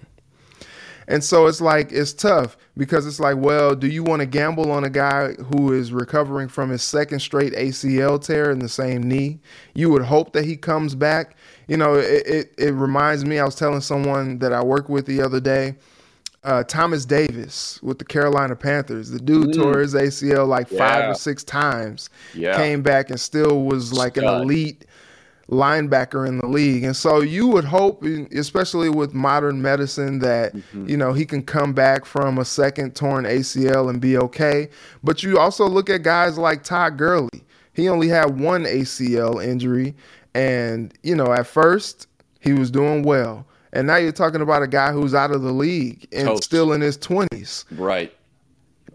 And 1.07 1.21
so 1.21 1.47
it's 1.47 1.59
like 1.59 1.91
it's 1.91 2.13
tough 2.13 2.55
because 2.77 3.05
it's 3.05 3.19
like, 3.19 3.37
well, 3.37 3.75
do 3.75 3.87
you 3.87 4.03
want 4.03 4.21
to 4.21 4.25
gamble 4.25 4.71
on 4.71 4.85
a 4.85 4.89
guy 4.89 5.33
who 5.33 5.73
is 5.73 5.91
recovering 5.91 6.47
from 6.47 6.69
his 6.69 6.81
second 6.81 7.19
straight 7.19 7.53
ACL 7.53 8.23
tear 8.23 8.51
in 8.51 8.59
the 8.59 8.69
same 8.69 9.03
knee? 9.03 9.39
You 9.73 9.89
would 9.89 10.03
hope 10.03 10.31
that 10.33 10.45
he 10.45 10.55
comes 10.55 10.95
back. 10.95 11.35
You 11.67 11.77
know, 11.77 11.95
it 11.95 12.27
it, 12.27 12.53
it 12.57 12.73
reminds 12.73 13.25
me. 13.25 13.39
I 13.39 13.45
was 13.45 13.55
telling 13.55 13.81
someone 13.81 14.39
that 14.39 14.53
I 14.53 14.63
work 14.63 14.89
with 14.89 15.05
the 15.05 15.21
other 15.21 15.39
day 15.39 15.75
uh, 16.43 16.63
Thomas 16.63 17.05
Davis 17.05 17.81
with 17.81 17.99
the 17.99 18.05
Carolina 18.05 18.55
Panthers. 18.55 19.09
The 19.09 19.19
dude 19.19 19.49
mm. 19.49 19.55
tore 19.55 19.79
his 19.79 19.93
ACL 19.93 20.47
like 20.47 20.69
yeah. 20.71 20.77
five 20.77 21.09
or 21.09 21.15
six 21.15 21.43
times. 21.43 22.09
Yeah. 22.33 22.55
Came 22.57 22.81
back 22.81 23.09
and 23.09 23.19
still 23.19 23.63
was 23.63 23.93
like 23.93 24.13
Stud. 24.13 24.23
an 24.23 24.41
elite 24.41 24.85
linebacker 25.49 26.27
in 26.27 26.37
the 26.37 26.47
league. 26.47 26.83
And 26.83 26.95
so 26.95 27.21
you 27.21 27.47
would 27.47 27.65
hope, 27.65 28.03
especially 28.03 28.89
with 28.89 29.13
modern 29.13 29.61
medicine, 29.61 30.19
that 30.19 30.53
mm-hmm. 30.53 30.89
you 30.89 30.97
know 30.97 31.13
he 31.13 31.25
can 31.25 31.43
come 31.43 31.73
back 31.73 32.05
from 32.05 32.37
a 32.37 32.45
second 32.45 32.95
torn 32.95 33.25
ACL 33.25 33.89
and 33.89 34.01
be 34.01 34.17
okay. 34.17 34.69
But 35.03 35.23
you 35.23 35.39
also 35.39 35.67
look 35.67 35.89
at 35.89 36.03
guys 36.03 36.37
like 36.37 36.63
Todd 36.63 36.97
Gurley. 36.97 37.43
He 37.73 37.89
only 37.89 38.07
had 38.07 38.39
one 38.39 38.65
ACL 38.65 39.43
injury, 39.43 39.95
and 40.35 40.93
you 41.03 41.15
know 41.15 41.31
at 41.31 41.47
first 41.47 42.07
he 42.43 42.53
was 42.53 42.69
doing 42.69 43.03
well. 43.03 43.47
And 43.71 43.87
now 43.87 43.95
you're 43.95 44.11
talking 44.11 44.41
about 44.41 44.61
a 44.61 44.67
guy 44.67 44.91
who's 44.91 45.15
out 45.15 45.31
of 45.31 45.41
the 45.41 45.51
league 45.51 46.07
and 46.11 46.27
Toast. 46.27 46.43
still 46.43 46.73
in 46.73 46.81
his 46.81 46.97
20s. 46.97 47.65
Right. 47.71 48.13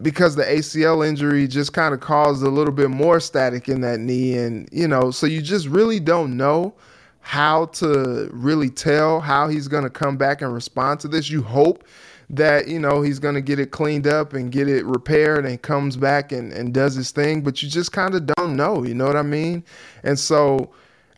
Because 0.01 0.37
the 0.37 0.43
ACL 0.43 1.05
injury 1.05 1.47
just 1.47 1.73
kind 1.73 1.93
of 1.93 1.99
caused 1.99 2.43
a 2.43 2.49
little 2.49 2.71
bit 2.71 2.89
more 2.89 3.19
static 3.19 3.67
in 3.67 3.81
that 3.81 3.99
knee. 3.99 4.37
And, 4.37 4.69
you 4.71 4.87
know, 4.87 5.11
so 5.11 5.27
you 5.27 5.41
just 5.41 5.67
really 5.67 5.99
don't 5.99 6.37
know 6.37 6.73
how 7.19 7.65
to 7.65 8.29
really 8.31 8.69
tell 8.69 9.19
how 9.19 9.49
he's 9.49 9.67
going 9.67 9.83
to 9.83 9.89
come 9.89 10.15
back 10.15 10.41
and 10.41 10.53
respond 10.53 11.01
to 11.01 11.09
this. 11.09 11.29
You 11.29 11.41
hope 11.41 11.83
that, 12.29 12.69
you 12.69 12.79
know, 12.79 13.01
he's 13.01 13.19
going 13.19 13.35
to 13.35 13.41
get 13.41 13.59
it 13.59 13.71
cleaned 13.71 14.07
up 14.07 14.31
and 14.33 14.49
get 14.49 14.69
it 14.69 14.85
repaired 14.85 15.45
and 15.45 15.61
comes 15.61 15.97
back 15.97 16.31
and, 16.31 16.53
and 16.53 16.73
does 16.73 16.95
his 16.95 17.11
thing. 17.11 17.41
But 17.41 17.61
you 17.61 17.67
just 17.67 17.91
kind 17.91 18.15
of 18.15 18.27
don't 18.27 18.55
know. 18.55 18.85
You 18.85 18.93
know 18.93 19.05
what 19.05 19.17
I 19.17 19.23
mean? 19.23 19.65
And 20.03 20.17
so 20.17 20.71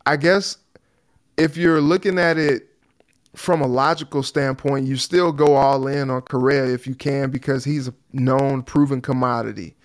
I 0.05 0.17
guess 0.17 0.57
if 1.37 1.57
you're 1.57 1.81
looking 1.81 2.19
at 2.19 2.37
it 2.37 2.67
from 3.35 3.61
a 3.61 3.67
logical 3.67 4.23
standpoint, 4.23 4.87
you 4.87 4.97
still 4.97 5.31
go 5.31 5.55
all 5.55 5.87
in 5.87 6.09
on 6.09 6.21
Correa 6.21 6.65
if 6.65 6.85
you 6.85 6.95
can 6.95 7.31
because 7.31 7.63
he's 7.63 7.87
a 7.87 7.93
known, 8.11 8.63
proven 8.63 9.01
commodity. 9.01 9.75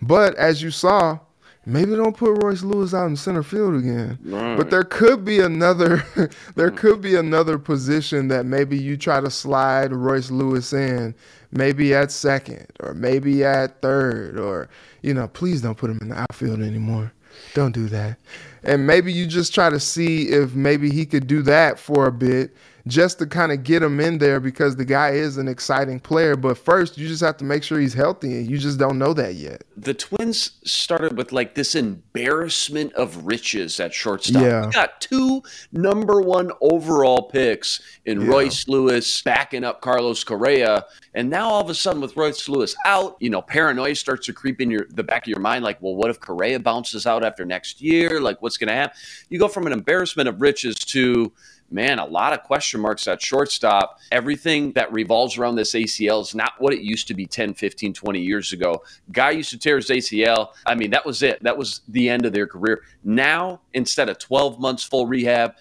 But 0.00 0.34
as 0.34 0.60
you 0.60 0.72
saw, 0.72 1.20
maybe 1.64 1.92
don't 1.92 2.16
put 2.16 2.42
Royce 2.42 2.62
Lewis 2.62 2.92
out 2.92 3.06
in 3.06 3.16
center 3.16 3.44
field 3.44 3.76
again. 3.76 4.18
Right. 4.24 4.56
But 4.56 4.70
there 4.70 4.82
could 4.82 5.24
be 5.24 5.38
another 5.38 6.04
there 6.56 6.72
could 6.72 7.00
be 7.00 7.14
another 7.14 7.58
position 7.58 8.28
that 8.28 8.44
maybe 8.44 8.76
you 8.76 8.96
try 8.96 9.20
to 9.20 9.30
slide 9.30 9.92
Royce 9.92 10.30
Lewis 10.30 10.72
in, 10.72 11.14
maybe 11.52 11.94
at 11.94 12.10
second 12.10 12.66
or 12.80 12.94
maybe 12.94 13.44
at 13.44 13.80
third 13.80 14.38
or 14.38 14.68
you 15.02 15.14
know, 15.14 15.28
please 15.28 15.62
don't 15.62 15.78
put 15.78 15.90
him 15.90 15.98
in 16.00 16.08
the 16.08 16.18
outfield 16.18 16.60
anymore. 16.60 17.12
Don't 17.54 17.72
do 17.72 17.86
that 17.88 18.18
and 18.64 18.86
maybe 18.86 19.12
you 19.12 19.26
just 19.26 19.54
try 19.54 19.70
to 19.70 19.80
see 19.80 20.28
if 20.28 20.54
maybe 20.54 20.90
he 20.90 21.04
could 21.06 21.26
do 21.26 21.42
that 21.42 21.78
for 21.78 22.06
a 22.06 22.12
bit 22.12 22.54
just 22.86 23.18
to 23.20 23.26
kind 23.26 23.52
of 23.52 23.62
get 23.62 23.82
him 23.82 24.00
in 24.00 24.18
there 24.18 24.40
because 24.40 24.76
the 24.76 24.84
guy 24.84 25.10
is 25.10 25.36
an 25.36 25.48
exciting 25.48 26.00
player. 26.00 26.36
But 26.36 26.58
first, 26.58 26.98
you 26.98 27.06
just 27.06 27.22
have 27.22 27.36
to 27.38 27.44
make 27.44 27.62
sure 27.62 27.78
he's 27.78 27.94
healthy, 27.94 28.38
and 28.38 28.50
you 28.50 28.58
just 28.58 28.78
don't 28.78 28.98
know 28.98 29.12
that 29.14 29.34
yet. 29.34 29.62
The 29.76 29.94
Twins 29.94 30.52
started 30.64 31.16
with 31.16 31.32
like 31.32 31.54
this 31.54 31.74
embarrassment 31.74 32.92
of 32.94 33.26
riches 33.26 33.78
at 33.80 33.94
shortstop. 33.94 34.42
Yeah. 34.42 34.66
We 34.66 34.72
got 34.72 35.00
two 35.00 35.42
number 35.72 36.20
one 36.20 36.50
overall 36.60 37.22
picks 37.22 37.80
in 38.04 38.20
yeah. 38.20 38.26
Royce 38.26 38.68
Lewis 38.68 39.22
backing 39.22 39.64
up 39.64 39.80
Carlos 39.80 40.24
Correa. 40.24 40.84
And 41.14 41.28
now 41.30 41.48
all 41.48 41.60
of 41.60 41.70
a 41.70 41.74
sudden, 41.74 42.00
with 42.00 42.16
Royce 42.16 42.48
Lewis 42.48 42.74
out, 42.86 43.16
you 43.20 43.30
know, 43.30 43.42
paranoia 43.42 43.94
starts 43.94 44.26
to 44.26 44.32
creep 44.32 44.60
in 44.60 44.70
your 44.70 44.86
the 44.90 45.04
back 45.04 45.22
of 45.22 45.28
your 45.28 45.40
mind. 45.40 45.64
Like, 45.64 45.80
well, 45.80 45.94
what 45.94 46.10
if 46.10 46.18
Correa 46.20 46.58
bounces 46.58 47.06
out 47.06 47.24
after 47.24 47.44
next 47.44 47.80
year? 47.80 48.20
Like, 48.20 48.40
what's 48.42 48.56
going 48.56 48.68
to 48.68 48.74
happen? 48.74 48.96
You 49.28 49.38
go 49.38 49.48
from 49.48 49.66
an 49.66 49.72
embarrassment 49.72 50.28
of 50.28 50.40
riches 50.40 50.74
to 50.76 51.32
man, 51.72 51.98
a 51.98 52.04
lot 52.04 52.32
of 52.32 52.42
question 52.42 52.80
marks 52.80 53.06
at 53.08 53.22
shortstop. 53.22 53.98
Everything 54.10 54.72
that 54.72 54.92
revolves 54.92 55.38
around 55.38 55.56
this 55.56 55.74
ACL 55.74 56.22
is 56.22 56.34
not 56.34 56.52
what 56.58 56.72
it 56.72 56.80
used 56.80 57.08
to 57.08 57.14
be 57.14 57.26
10, 57.26 57.54
15, 57.54 57.92
20 57.92 58.20
years 58.20 58.52
ago. 58.52 58.82
Guy 59.10 59.30
used 59.30 59.50
to 59.50 59.58
tear 59.58 59.76
his 59.76 59.88
ACL. 59.88 60.50
I 60.66 60.74
mean, 60.74 60.90
that 60.90 61.06
was 61.06 61.22
it. 61.22 61.42
That 61.42 61.56
was 61.56 61.80
the 61.88 62.08
end 62.08 62.26
of 62.26 62.32
their 62.32 62.46
career. 62.46 62.82
Now, 63.04 63.60
instead 63.74 64.08
of 64.08 64.18
12 64.18 64.60
months 64.60 64.84
full 64.84 65.06
rehab, 65.06 65.54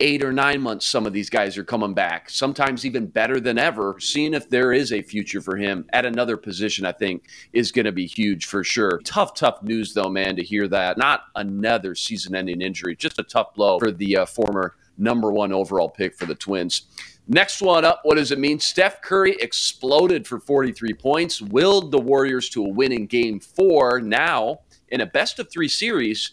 eight 0.00 0.24
or 0.24 0.32
nine 0.32 0.60
months, 0.60 0.86
some 0.86 1.06
of 1.06 1.12
these 1.12 1.30
guys 1.30 1.56
are 1.56 1.64
coming 1.64 1.94
back, 1.94 2.28
sometimes 2.28 2.84
even 2.84 3.06
better 3.06 3.38
than 3.40 3.58
ever. 3.58 3.96
Seeing 4.00 4.34
if 4.34 4.48
there 4.50 4.72
is 4.72 4.92
a 4.92 5.02
future 5.02 5.40
for 5.40 5.56
him 5.56 5.86
at 5.92 6.04
another 6.04 6.36
position, 6.36 6.84
I 6.84 6.92
think, 6.92 7.24
is 7.52 7.72
going 7.72 7.86
to 7.86 7.92
be 7.92 8.06
huge 8.06 8.46
for 8.46 8.64
sure. 8.64 9.00
Tough, 9.04 9.34
tough 9.34 9.62
news, 9.62 9.94
though, 9.94 10.10
man, 10.10 10.36
to 10.36 10.42
hear 10.42 10.66
that. 10.68 10.98
Not 10.98 11.22
another 11.36 11.94
season 11.94 12.34
ending 12.34 12.60
injury, 12.60 12.96
just 12.96 13.18
a 13.18 13.22
tough 13.22 13.54
blow 13.54 13.78
for 13.78 13.90
the 13.90 14.18
uh, 14.18 14.26
former 14.26 14.74
number 14.98 15.32
one 15.32 15.52
overall 15.52 15.88
pick 15.88 16.14
for 16.14 16.26
the 16.26 16.34
Twins. 16.34 16.82
Next 17.26 17.62
one 17.62 17.84
up, 17.84 18.00
what 18.02 18.16
does 18.16 18.32
it 18.32 18.38
mean? 18.38 18.60
Steph 18.60 19.00
Curry 19.00 19.36
exploded 19.40 20.26
for 20.26 20.38
43 20.38 20.92
points, 20.94 21.40
willed 21.40 21.90
the 21.90 21.98
Warriors 21.98 22.50
to 22.50 22.64
a 22.64 22.68
win 22.68 22.92
in 22.92 23.06
game 23.06 23.40
four. 23.40 24.00
Now, 24.00 24.60
in 24.88 25.00
a 25.00 25.06
best 25.06 25.38
of 25.38 25.50
three 25.50 25.68
series, 25.68 26.32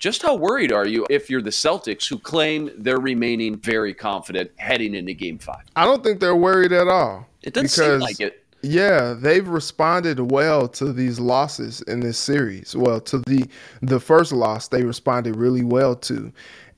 just 0.00 0.22
how 0.22 0.34
worried 0.34 0.72
are 0.72 0.86
you 0.86 1.06
if 1.08 1.30
you're 1.30 1.42
the 1.42 1.50
Celtics 1.50 2.08
who 2.08 2.18
claim 2.18 2.70
they're 2.76 2.98
remaining 2.98 3.56
very 3.56 3.94
confident 3.94 4.50
heading 4.56 4.96
into 4.96 5.14
game 5.14 5.38
five? 5.38 5.62
I 5.76 5.84
don't 5.84 6.02
think 6.02 6.18
they're 6.18 6.34
worried 6.34 6.72
at 6.72 6.88
all. 6.88 7.28
It 7.42 7.54
doesn't 7.54 7.68
seem 7.68 8.00
like 8.00 8.18
it. 8.18 8.44
Yeah, 8.62 9.14
they've 9.18 9.46
responded 9.46 10.30
well 10.32 10.68
to 10.68 10.92
these 10.92 11.18
losses 11.18 11.82
in 11.82 12.00
this 12.00 12.18
series. 12.18 12.76
Well, 12.76 13.00
to 13.02 13.18
the 13.18 13.48
the 13.80 13.98
first 13.98 14.32
loss, 14.32 14.68
they 14.68 14.84
responded 14.84 15.36
really 15.36 15.64
well 15.64 15.96
to. 15.96 16.32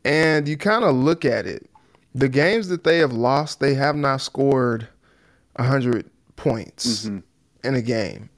And 0.04 0.46
you 0.46 0.56
kind 0.56 0.84
of 0.84 0.94
look 0.94 1.24
at 1.24 1.46
it. 1.46 1.68
The 2.14 2.28
games 2.28 2.68
that 2.68 2.84
they 2.84 2.98
have 2.98 3.12
lost, 3.12 3.60
they 3.60 3.74
have 3.74 3.96
not 3.96 4.20
scored 4.20 4.86
100 5.56 6.08
points 6.36 7.06
mm-hmm. 7.06 7.18
in 7.66 7.74
a 7.74 7.82
game. 7.82 8.28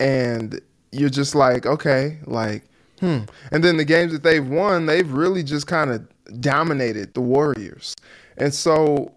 And 0.00 0.60
you're 0.90 1.10
just 1.10 1.34
like, 1.34 1.66
okay, 1.66 2.18
like, 2.26 2.64
hmm. 3.00 3.20
And 3.50 3.62
then 3.62 3.76
the 3.76 3.84
games 3.84 4.12
that 4.12 4.22
they've 4.22 4.46
won, 4.46 4.86
they've 4.86 5.10
really 5.10 5.42
just 5.42 5.66
kind 5.66 5.90
of 5.90 6.06
dominated 6.40 7.14
the 7.14 7.20
Warriors. 7.20 7.94
And 8.36 8.52
so 8.52 9.12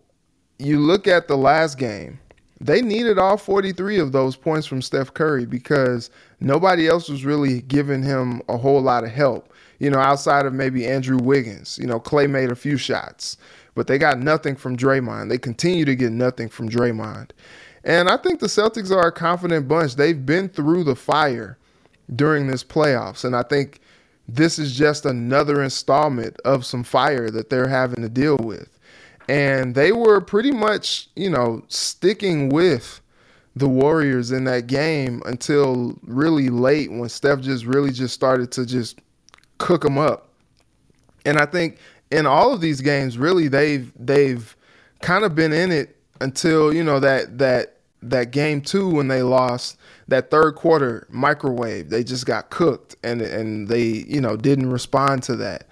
you 0.60 0.80
look 0.80 1.08
at 1.08 1.28
the 1.28 1.38
last 1.38 1.78
game, 1.78 2.20
they 2.62 2.82
needed 2.82 3.18
all 3.18 3.38
43 3.38 4.00
of 4.00 4.12
those 4.12 4.36
points 4.36 4.66
from 4.66 4.82
Steph 4.82 5.14
Curry 5.14 5.46
because 5.46 6.10
nobody 6.40 6.88
else 6.88 7.10
was 7.10 7.26
really 7.26 7.62
giving 7.62 8.02
him 8.02 8.42
a 8.48 8.58
whole 8.58 8.82
lot 8.82 9.04
of 9.04 9.12
help 9.12 9.54
you 9.80 9.90
know, 9.90 10.00
outside 10.00 10.46
of 10.46 10.54
maybe 10.54 10.86
Andrew 10.86 11.18
Wiggins. 11.18 11.78
You 11.80 11.88
know, 11.88 12.00
Clay 12.00 12.28
made 12.28 12.52
a 12.52 12.56
few 12.56 12.78
shots, 12.78 13.38
but 13.74 13.88
they 13.88 13.98
got 13.98 14.20
nothing 14.20 14.56
from 14.56 14.78
Draymond. 14.78 15.30
They 15.30 15.38
continue 15.38 15.86
to 15.86 15.96
get 15.96 16.12
nothing 16.12 16.50
from 16.50 16.70
Draymond. 16.70 17.32
And 17.84 18.10
I 18.10 18.18
think 18.18 18.40
the 18.40 18.48
Celtics 18.48 18.92
are 18.92 19.08
a 19.08 19.12
confident 19.12 19.68
bunch. 19.68 19.96
They've 19.96 20.26
been 20.26 20.50
through 20.50 20.86
the 20.86 20.96
fire 20.96 21.58
during 22.16 22.48
this 22.48 22.64
playoffs. 22.64 23.24
And 23.24 23.36
I 23.36 23.44
think 23.44 23.80
this 24.28 24.58
is 24.58 24.76
just 24.76 25.06
another 25.06 25.62
installment 25.62 26.40
of 26.46 26.66
some 26.66 26.84
fire 26.84 27.30
that 27.30 27.50
they're 27.50 27.68
having 27.68 28.02
to 28.02 28.10
deal 28.10 28.38
with. 28.38 28.80
And 29.28 29.76
they 29.76 29.92
were 29.92 30.22
pretty 30.22 30.52
much, 30.52 31.10
you 31.16 31.30
know, 31.30 31.64
sticking 31.68 32.50
with 32.50 33.02
the 33.56 33.70
Warriors 33.70 34.32
in 34.32 34.44
that 34.46 34.68
game 34.68 35.22
until 35.26 35.98
really 36.04 36.50
late 36.50 36.92
when 36.92 37.10
Steph 37.10 37.42
just 37.42 37.66
really 37.66 37.92
just 37.92 38.14
started 38.14 38.52
to 38.54 38.66
just 38.66 39.00
cook 39.58 39.82
them 39.84 39.98
up. 39.98 40.30
And 41.26 41.38
I 41.38 41.46
think 41.46 41.78
in 42.12 42.26
all 42.26 42.54
of 42.54 42.62
these 42.62 42.82
games, 42.82 43.18
really 43.18 43.48
they've 43.48 43.92
they've 43.98 44.56
kind 45.02 45.24
of 45.24 45.36
been 45.36 45.54
in 45.54 45.72
it 45.72 45.98
until 46.22 46.74
you 46.74 46.84
know 46.84 47.00
that 47.00 47.38
that 47.38 47.78
that 48.02 48.32
game 48.32 48.62
two 48.62 48.90
when 48.90 49.08
they 49.08 49.24
lost 49.24 49.78
that 50.08 50.30
third 50.30 50.56
quarter 50.56 51.08
microwave. 51.10 51.90
They 51.90 52.04
just 52.04 52.26
got 52.26 52.50
cooked 52.50 52.96
and 53.04 53.22
and 53.22 53.68
they 53.68 54.06
you 54.08 54.22
know 54.22 54.36
didn't 54.38 54.70
respond 54.70 55.24
to 55.24 55.36
that. 55.38 55.68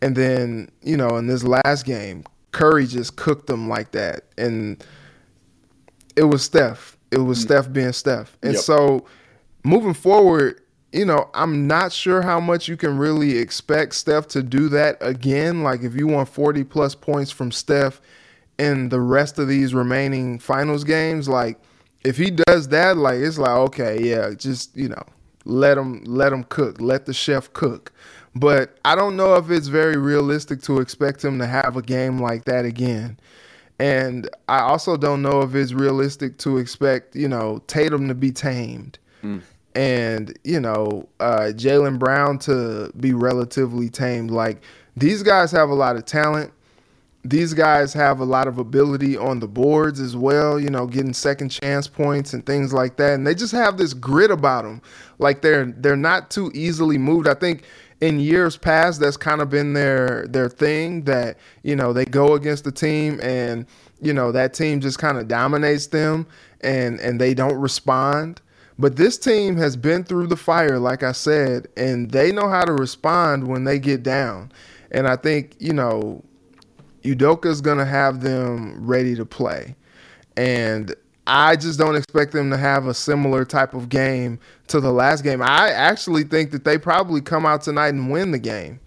And 0.00 0.16
then 0.16 0.70
you 0.82 0.96
know 0.96 1.16
in 1.16 1.26
this 1.26 1.44
last 1.44 1.84
game, 1.84 2.24
Curry 2.52 2.86
just 2.86 3.16
cooked 3.16 3.46
them 3.46 3.68
like 3.68 3.92
that, 3.92 4.24
and 4.36 4.84
it 6.16 6.24
was 6.24 6.42
Steph. 6.42 6.96
It 7.10 7.18
was 7.18 7.38
mm. 7.38 7.42
Steph 7.42 7.72
being 7.72 7.92
Steph, 7.92 8.36
and 8.42 8.54
yep. 8.54 8.62
so 8.62 9.06
moving 9.64 9.94
forward, 9.94 10.60
you 10.92 11.04
know, 11.04 11.30
I'm 11.34 11.66
not 11.66 11.92
sure 11.92 12.20
how 12.22 12.38
much 12.38 12.68
you 12.68 12.76
can 12.76 12.98
really 12.98 13.38
expect 13.38 13.94
Steph 13.94 14.28
to 14.28 14.42
do 14.42 14.68
that 14.70 14.98
again. 15.00 15.62
Like 15.62 15.82
if 15.82 15.94
you 15.94 16.06
want 16.06 16.28
40 16.28 16.64
plus 16.64 16.94
points 16.94 17.30
from 17.30 17.50
Steph 17.50 18.00
in 18.58 18.90
the 18.90 19.00
rest 19.00 19.38
of 19.38 19.48
these 19.48 19.74
remaining 19.74 20.38
finals 20.38 20.84
games, 20.84 21.28
like 21.28 21.58
if 22.04 22.16
he 22.16 22.30
does 22.30 22.68
that, 22.68 22.96
like 22.96 23.20
it's 23.20 23.38
like 23.38 23.56
okay, 23.56 24.02
yeah, 24.02 24.30
just 24.36 24.76
you 24.76 24.88
know, 24.88 25.02
let 25.44 25.78
him 25.78 26.04
let 26.04 26.32
him 26.32 26.44
cook, 26.44 26.80
let 26.80 27.06
the 27.06 27.14
chef 27.14 27.52
cook. 27.52 27.92
But 28.34 28.78
I 28.84 28.94
don't 28.94 29.16
know 29.16 29.34
if 29.34 29.50
it's 29.50 29.68
very 29.68 29.96
realistic 29.96 30.62
to 30.62 30.80
expect 30.80 31.24
him 31.24 31.38
to 31.38 31.46
have 31.46 31.76
a 31.76 31.82
game 31.82 32.18
like 32.18 32.44
that 32.44 32.64
again. 32.64 33.18
And 33.78 34.28
I 34.48 34.60
also 34.60 34.96
don't 34.96 35.22
know 35.22 35.42
if 35.42 35.54
it's 35.54 35.72
realistic 35.72 36.38
to 36.38 36.58
expect, 36.58 37.16
you 37.16 37.28
know, 37.28 37.62
Tatum 37.66 38.08
to 38.08 38.14
be 38.14 38.30
tamed. 38.30 38.98
Mm. 39.22 39.42
And, 39.74 40.38
you 40.44 40.60
know, 40.60 41.08
uh, 41.20 41.52
Jaylen 41.54 41.98
Brown 41.98 42.38
to 42.40 42.92
be 42.98 43.12
relatively 43.14 43.88
tamed. 43.88 44.30
Like, 44.30 44.62
these 44.96 45.22
guys 45.22 45.50
have 45.52 45.70
a 45.70 45.74
lot 45.74 45.96
of 45.96 46.04
talent 46.04 46.52
these 47.24 47.54
guys 47.54 47.92
have 47.92 48.18
a 48.18 48.24
lot 48.24 48.48
of 48.48 48.58
ability 48.58 49.16
on 49.16 49.38
the 49.38 49.46
boards 49.46 50.00
as 50.00 50.16
well, 50.16 50.58
you 50.58 50.70
know, 50.70 50.86
getting 50.86 51.12
second 51.12 51.50
chance 51.50 51.86
points 51.86 52.32
and 52.32 52.44
things 52.44 52.72
like 52.72 52.96
that. 52.96 53.14
And 53.14 53.26
they 53.26 53.34
just 53.34 53.52
have 53.52 53.76
this 53.76 53.94
grit 53.94 54.30
about 54.30 54.64
them. 54.64 54.82
Like 55.18 55.40
they're 55.42 55.66
they're 55.66 55.96
not 55.96 56.30
too 56.30 56.50
easily 56.52 56.98
moved. 56.98 57.28
I 57.28 57.34
think 57.34 57.62
in 58.00 58.18
years 58.18 58.56
past 58.56 59.00
that's 59.00 59.16
kind 59.16 59.40
of 59.40 59.48
been 59.48 59.72
their 59.72 60.26
their 60.28 60.48
thing 60.48 61.02
that, 61.02 61.36
you 61.62 61.76
know, 61.76 61.92
they 61.92 62.04
go 62.04 62.34
against 62.34 62.64
the 62.64 62.72
team 62.72 63.20
and, 63.22 63.66
you 64.00 64.12
know, 64.12 64.32
that 64.32 64.52
team 64.52 64.80
just 64.80 64.98
kind 64.98 65.16
of 65.16 65.28
dominates 65.28 65.86
them 65.86 66.26
and 66.62 66.98
and 66.98 67.20
they 67.20 67.34
don't 67.34 67.54
respond. 67.54 68.40
But 68.78 68.96
this 68.96 69.18
team 69.18 69.56
has 69.56 69.76
been 69.76 70.04
through 70.04 70.28
the 70.28 70.36
fire, 70.36 70.78
like 70.78 71.02
I 71.02 71.12
said, 71.12 71.68
and 71.76 72.10
they 72.10 72.32
know 72.32 72.48
how 72.48 72.64
to 72.64 72.72
respond 72.72 73.46
when 73.46 73.64
they 73.64 73.78
get 73.78 74.02
down. 74.02 74.50
And 74.90 75.06
I 75.06 75.16
think, 75.16 75.54
you 75.58 75.72
know, 75.72 76.22
Udoka's 77.02 77.60
gonna 77.60 77.84
have 77.84 78.20
them 78.20 78.86
ready 78.86 79.14
to 79.16 79.24
play, 79.24 79.74
and 80.36 80.94
I 81.26 81.56
just 81.56 81.78
don't 81.78 81.96
expect 81.96 82.32
them 82.32 82.50
to 82.50 82.56
have 82.56 82.86
a 82.86 82.94
similar 82.94 83.44
type 83.44 83.74
of 83.74 83.88
game 83.88 84.38
to 84.68 84.80
the 84.80 84.92
last 84.92 85.22
game. 85.22 85.42
I 85.42 85.70
actually 85.70 86.24
think 86.24 86.50
that 86.52 86.64
they 86.64 86.78
probably 86.78 87.20
come 87.20 87.46
out 87.46 87.62
tonight 87.62 87.88
and 87.88 88.10
win 88.10 88.30
the 88.30 88.38
game. 88.38 88.80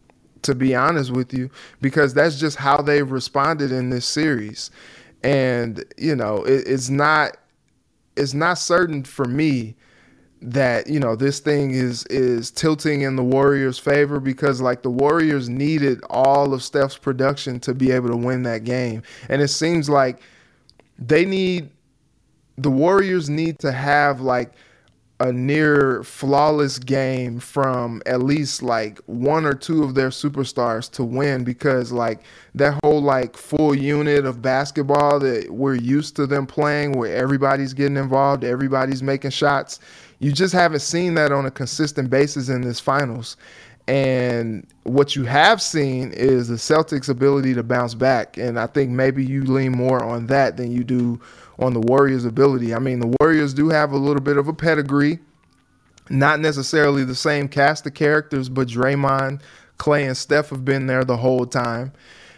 To 0.44 0.54
be 0.54 0.76
honest 0.76 1.10
with 1.10 1.34
you, 1.34 1.50
because 1.82 2.14
that's 2.14 2.40
just 2.40 2.58
how 2.58 2.80
they've 2.80 3.10
responded 3.10 3.72
in 3.72 3.90
this 3.90 4.06
series, 4.06 4.70
and 5.24 5.84
you 5.98 6.16
know 6.16 6.44
it, 6.44 6.68
it's 6.68 6.88
not 6.88 7.38
it's 8.16 8.34
not 8.34 8.58
certain 8.58 9.04
for 9.04 9.26
me 9.26 9.76
that 10.42 10.88
you 10.88 11.00
know 11.00 11.16
this 11.16 11.40
thing 11.40 11.72
is 11.72 12.06
is 12.06 12.52
tilting 12.52 13.02
in 13.02 13.16
the 13.16 13.24
Warriors' 13.24 13.80
favor 13.80 14.20
because 14.20 14.62
like 14.62 14.84
the 14.84 14.90
Warriors 14.90 15.50
needed 15.50 16.02
all 16.10 16.54
of 16.54 16.62
Steph's 16.62 16.98
production 16.98 17.60
to 17.62 17.74
be 17.74 17.92
able 17.92 18.10
to 18.10 18.18
win 18.18 18.44
that 18.44 18.64
game, 18.64 19.02
and 19.30 19.42
it 19.42 19.48
seems 19.48 19.90
like 19.90 20.22
they 21.00 21.26
need 21.26 21.70
the 22.58 22.70
Warriors 22.70 23.30
need 23.30 23.60
to 23.60 23.72
have 23.72 24.22
like 24.22 24.54
a 25.22 25.32
near 25.32 26.04
flawless 26.04 26.78
game 26.78 27.40
from 27.40 28.02
at 28.06 28.22
least 28.22 28.62
like 28.62 29.00
one 29.06 29.46
or 29.46 29.54
two 29.54 29.84
of 29.84 29.96
their 29.96 30.10
superstars 30.10 30.92
to 30.92 31.04
win 31.06 31.44
because 31.46 31.92
like 31.92 32.20
that 32.54 32.78
whole 32.84 33.02
like 33.02 33.38
full 33.38 33.74
unit 33.74 34.26
of 34.26 34.42
basketball 34.42 35.20
that 35.20 35.50
we're 35.52 35.76
used 35.76 36.18
to 36.18 36.28
them 36.28 36.46
playing 36.46 36.92
where 36.92 37.16
everybody's 37.16 37.74
getting 37.74 37.96
involved, 37.96 38.44
everybody's 38.44 39.02
making 39.02 39.32
shots 39.32 39.80
you 40.20 40.32
just 40.32 40.54
haven't 40.54 40.80
seen 40.80 41.16
that 41.16 41.32
on 41.32 41.46
a 41.46 41.52
consistent 41.52 42.10
basis 42.10 42.50
in 42.50 42.62
this 42.62 42.80
finals. 42.80 43.38
And 43.88 44.66
what 44.84 45.16
you 45.16 45.26
have 45.26 45.62
seen 45.62 46.12
is 46.12 46.48
the 46.48 46.56
Celtics' 46.56 47.10
ability 47.10 47.54
to 47.54 47.62
bounce 47.62 47.94
back. 47.94 48.38
And 48.38 48.60
I 48.60 48.66
think 48.66 48.90
maybe 48.90 49.24
you 49.24 49.44
lean 49.44 49.74
more 49.74 50.04
on 50.04 50.26
that 50.28 50.58
than 50.58 50.72
you 50.72 50.84
do 50.84 51.20
on 51.60 51.74
the 51.74 51.80
Warriors' 51.80 52.26
ability. 52.26 52.74
I 52.74 52.80
mean, 52.80 53.00
the 53.00 53.16
Warriors 53.20 53.54
do 53.54 53.70
have 53.70 53.92
a 53.92 53.98
little 53.98 54.22
bit 54.22 54.38
of 54.38 54.48
a 54.48 54.54
pedigree, 54.54 55.20
not 56.10 56.40
necessarily 56.40 57.04
the 57.04 57.16
same 57.16 57.48
cast 57.48 57.86
of 57.86 57.94
characters, 57.94 58.50
but 58.50 58.68
Draymond, 58.68 59.42
Clay, 59.78 60.06
and 60.06 60.18
Steph 60.18 60.50
have 60.50 60.66
been 60.66 60.88
there 60.88 61.04
the 61.04 61.18
whole 61.18 61.46
time. 61.46 61.94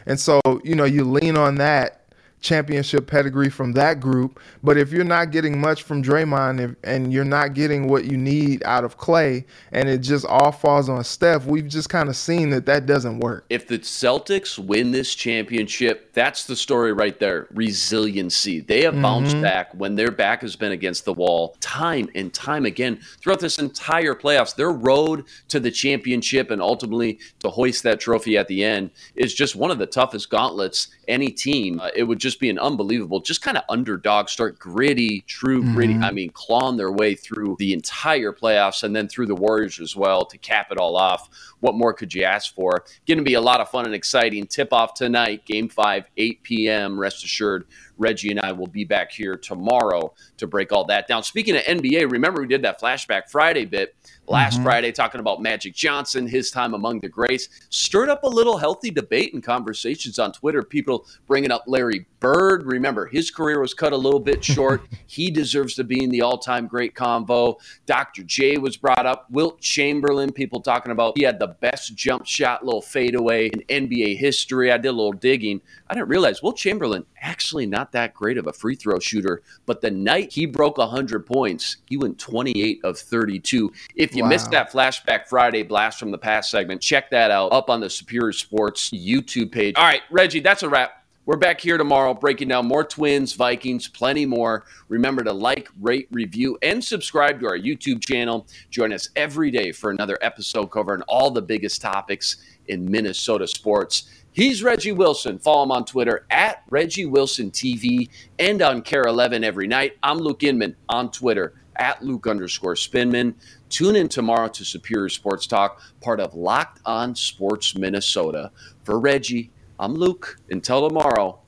And 0.05 0.19
so, 0.19 0.41
you 0.63 0.75
know, 0.75 0.85
you 0.85 1.03
lean 1.03 1.35
on 1.37 1.55
that 1.55 1.96
championship 2.39 3.07
pedigree 3.07 3.49
from 3.49 3.73
that 3.73 3.99
group. 3.99 4.39
But 4.63 4.77
if 4.77 4.91
you're 4.91 5.03
not 5.03 5.31
getting 5.31 5.59
much 5.59 5.83
from 5.83 6.03
Draymond 6.03 6.59
if, 6.59 6.75
and 6.83 7.11
you're 7.11 7.25
not 7.25 7.53
getting 7.53 7.87
what 7.87 8.05
you 8.05 8.17
need 8.17 8.63
out 8.63 8.83
of 8.83 8.97
Clay, 8.97 9.45
and 9.71 9.89
it 9.89 9.99
just 9.99 10.25
all 10.25 10.51
falls 10.51 10.89
on 10.89 11.03
Steph, 11.03 11.45
we've 11.45 11.67
just 11.67 11.89
kind 11.89 12.09
of 12.09 12.15
seen 12.15 12.49
that 12.51 12.65
that 12.65 12.85
doesn't 12.85 13.19
work. 13.19 13.45
If 13.49 13.67
the 13.67 13.79
Celtics 13.79 14.57
win 14.57 14.91
this 14.91 15.15
championship, 15.15 16.13
that's 16.13 16.45
the 16.45 16.55
story 16.55 16.93
right 16.93 17.19
there. 17.19 17.47
Resiliency. 17.53 18.61
They 18.61 18.83
have 18.83 19.01
bounced 19.01 19.33
mm-hmm. 19.33 19.43
back 19.43 19.73
when 19.73 19.95
their 19.95 20.11
back 20.11 20.41
has 20.41 20.55
been 20.55 20.71
against 20.71 21.05
the 21.05 21.13
wall 21.13 21.55
time 21.59 22.09
and 22.15 22.33
time 22.33 22.65
again 22.65 22.99
throughout 23.19 23.39
this 23.39 23.59
entire 23.59 24.13
playoffs. 24.13 24.55
Their 24.55 24.71
road 24.71 25.25
to 25.49 25.59
the 25.59 25.71
championship 25.71 26.51
and 26.51 26.61
ultimately 26.61 27.19
to 27.39 27.49
hoist 27.49 27.83
that 27.83 27.99
trophy 27.99 28.37
at 28.37 28.47
the 28.47 28.63
end 28.63 28.91
is 29.15 29.33
just 29.33 29.55
one 29.55 29.71
of 29.71 29.79
the 29.79 29.85
toughest 29.85 30.29
gauntlets 30.29 30.89
any 31.07 31.29
team. 31.29 31.79
Uh, 31.79 31.89
it 31.95 32.03
would 32.03 32.19
just 32.19 32.26
be 32.35 32.47
being 32.47 32.59
unbelievable, 32.59 33.19
just 33.19 33.41
kind 33.41 33.57
of 33.57 33.63
underdog 33.67 34.29
start, 34.29 34.57
gritty, 34.57 35.21
true 35.27 35.61
mm-hmm. 35.61 35.73
gritty. 35.73 35.95
I 35.95 36.11
mean, 36.11 36.29
clawing 36.29 36.77
their 36.77 36.91
way 36.91 37.13
through 37.13 37.57
the 37.59 37.73
entire 37.73 38.31
playoffs 38.31 38.83
and 38.83 38.95
then 38.95 39.09
through 39.09 39.25
the 39.25 39.35
Warriors 39.35 39.79
as 39.79 39.95
well 39.95 40.25
to 40.25 40.37
cap 40.37 40.67
it 40.71 40.77
all 40.77 40.95
off. 40.95 41.29
What 41.59 41.75
more 41.75 41.93
could 41.93 42.13
you 42.13 42.23
ask 42.23 42.53
for? 42.53 42.83
Going 43.07 43.17
to 43.17 43.23
be 43.23 43.33
a 43.33 43.41
lot 43.41 43.61
of 43.61 43.69
fun 43.69 43.85
and 43.85 43.95
exciting. 43.95 44.45
Tip 44.47 44.73
off 44.73 44.93
tonight, 44.93 45.45
game 45.45 45.69
five, 45.69 46.05
8 46.17 46.43
p.m. 46.43 46.99
Rest 46.99 47.23
assured, 47.23 47.65
Reggie 47.97 48.29
and 48.29 48.39
I 48.39 48.51
will 48.51 48.67
be 48.67 48.83
back 48.83 49.11
here 49.11 49.37
tomorrow 49.37 50.13
to 50.37 50.47
break 50.47 50.71
all 50.71 50.85
that 50.85 51.07
down. 51.07 51.23
Speaking 51.23 51.55
of 51.55 51.63
NBA, 51.63 52.11
remember 52.11 52.41
we 52.41 52.47
did 52.47 52.61
that 52.61 52.79
flashback 52.79 53.29
Friday 53.29 53.65
bit 53.65 53.95
last 54.27 54.55
mm-hmm. 54.55 54.63
Friday 54.63 54.91
talking 54.91 55.19
about 55.19 55.41
Magic 55.41 55.73
Johnson, 55.73 56.27
his 56.27 56.51
time 56.51 56.73
among 56.73 56.99
the 56.99 57.09
greats. 57.09 57.49
Stirred 57.69 58.09
up 58.09 58.23
a 58.23 58.27
little 58.27 58.57
healthy 58.57 58.91
debate 58.91 59.33
and 59.33 59.43
conversations 59.43 60.19
on 60.19 60.31
Twitter. 60.31 60.63
People 60.63 61.07
bringing 61.27 61.51
up 61.51 61.63
Larry 61.67 62.05
Bird. 62.19 62.65
Remember, 62.65 63.07
his 63.07 63.31
career 63.31 63.61
was 63.61 63.73
cut 63.73 63.93
a 63.93 63.97
little 63.97 64.19
bit 64.19 64.43
short. 64.43 64.81
he 65.07 65.31
deserves 65.31 65.75
to 65.75 65.83
be 65.83 66.03
in 66.03 66.09
the 66.09 66.21
all 66.21 66.37
time 66.37 66.67
great 66.67 66.93
convo. 66.93 67.59
Dr. 67.85 68.23
J 68.23 68.57
was 68.57 68.77
brought 68.77 69.05
up. 69.05 69.27
Wilt 69.29 69.61
Chamberlain, 69.61 70.31
people 70.31 70.61
talking 70.61 70.91
about 70.91 71.17
he 71.17 71.23
had 71.23 71.39
the 71.39 71.46
best 71.47 71.95
jump 71.95 72.25
shot, 72.25 72.65
little 72.65 72.81
fadeaway 72.81 73.47
in 73.49 73.87
NBA 73.87 74.17
history. 74.17 74.71
I 74.71 74.77
did 74.77 74.89
a 74.89 74.91
little 74.91 75.13
digging. 75.13 75.61
I 75.89 75.93
didn't 75.93 76.09
realize 76.09 76.41
Wilt 76.41 76.57
Chamberlain 76.57 77.05
actually 77.21 77.65
not 77.65 77.91
that 77.91 78.13
great 78.13 78.37
of 78.37 78.47
a 78.47 78.53
free 78.53 78.75
throw 78.75 78.99
shooter, 78.99 79.41
but 79.65 79.81
the 79.81 79.91
night 79.91 80.31
he 80.31 80.45
broke 80.45 80.77
100 80.77 81.25
points, 81.25 81.77
he 81.87 81.97
went 81.97 82.19
28 82.19 82.81
of 82.83 82.97
32. 82.97 83.71
If 83.95 84.15
you 84.15 84.23
wow. 84.23 84.29
missed 84.29 84.51
that 84.51 84.71
Flashback 84.71 85.27
Friday 85.27 85.63
blast 85.63 85.99
from 85.99 86.11
the 86.11 86.17
past 86.17 86.51
segment, 86.51 86.81
check 86.81 87.09
that 87.11 87.31
out 87.31 87.51
up 87.51 87.69
on 87.69 87.79
the 87.79 87.89
Superior 87.89 88.33
Sports 88.33 88.91
YouTube 88.91 89.51
page. 89.51 89.75
All 89.75 89.83
right, 89.83 90.01
Reggie, 90.09 90.39
that's 90.39 90.63
a 90.63 90.69
wrap. 90.69 90.96
We're 91.27 91.35
back 91.35 91.59
here 91.59 91.77
tomorrow 91.77 92.13
breaking 92.13 92.47
down 92.47 92.67
more 92.67 92.85
Twins, 92.85 93.33
Vikings, 93.33 93.89
plenty 93.89 94.25
more. 94.25 94.63
Remember 94.87 95.25
to 95.25 95.33
like, 95.33 95.67
rate, 95.81 96.07
review, 96.09 96.57
and 96.61 96.81
subscribe 96.81 97.41
to 97.41 97.47
our 97.47 97.57
YouTube 97.57 97.99
channel. 97.99 98.47
Join 98.69 98.93
us 98.93 99.09
every 99.17 99.51
day 99.51 99.73
for 99.73 99.91
another 99.91 100.17
episode 100.21 100.67
covering 100.67 101.01
all 101.01 101.29
the 101.29 101.41
biggest 101.41 101.81
topics 101.81 102.37
in 102.69 102.89
Minnesota 102.89 103.45
sports. 103.45 104.09
He's 104.31 104.63
Reggie 104.63 104.93
Wilson. 104.93 105.37
Follow 105.37 105.63
him 105.63 105.71
on 105.71 105.83
Twitter 105.83 106.25
at 106.31 106.63
Reggie 106.69 107.07
Wilson 107.07 107.51
TV 107.51 108.07
and 108.39 108.61
on 108.61 108.81
KARE 108.81 109.07
11 109.07 109.43
every 109.43 109.67
night. 109.67 109.97
I'm 110.01 110.19
Luke 110.19 110.43
Inman 110.43 110.77
on 110.87 111.11
Twitter 111.11 111.55
at 111.75 112.01
Luke 112.01 112.25
underscore 112.25 112.75
Spinman. 112.75 113.35
Tune 113.67 113.97
in 113.97 114.07
tomorrow 114.07 114.47
to 114.47 114.63
Superior 114.63 115.09
Sports 115.09 115.45
Talk, 115.45 115.81
part 115.99 116.21
of 116.21 116.35
Locked 116.35 116.79
On 116.85 117.13
Sports 117.13 117.75
Minnesota. 117.75 118.49
For 118.85 118.97
Reggie, 118.97 119.51
I'm 119.79 119.93
Luke. 119.93 120.39
Until 120.49 120.87
tomorrow, 120.87 121.39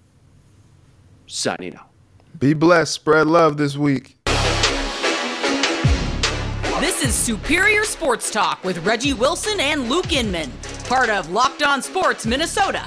signing 1.27 1.75
out. 1.75 1.89
Be 2.37 2.53
blessed. 2.53 2.93
Spread 2.93 3.27
love 3.27 3.57
this 3.57 3.75
week. 3.75 4.17
This 6.79 7.03
is 7.03 7.13
Superior 7.13 7.83
Sports 7.83 8.31
Talk 8.31 8.63
with 8.63 8.85
Reggie 8.85 9.13
Wilson 9.13 9.59
and 9.59 9.89
Luke 9.89 10.13
Inman 10.13 10.51
part 10.89 11.11
of 11.11 11.29
Locked 11.29 11.61
On 11.61 11.83
Sports 11.83 12.25
Minnesota. 12.25 12.83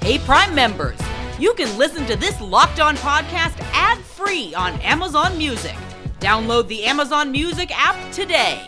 Hey, 0.00 0.18
Prime 0.18 0.52
members, 0.52 0.98
you 1.38 1.54
can 1.54 1.78
listen 1.78 2.04
to 2.06 2.16
this 2.16 2.40
Locked 2.40 2.80
On 2.80 2.96
podcast 2.96 3.54
ad 3.72 3.98
free 3.98 4.52
on 4.52 4.72
Amazon 4.80 5.38
Music. 5.38 5.76
Download 6.18 6.66
the 6.66 6.82
Amazon 6.82 7.30
Music 7.30 7.70
app 7.72 8.10
today. 8.10 8.60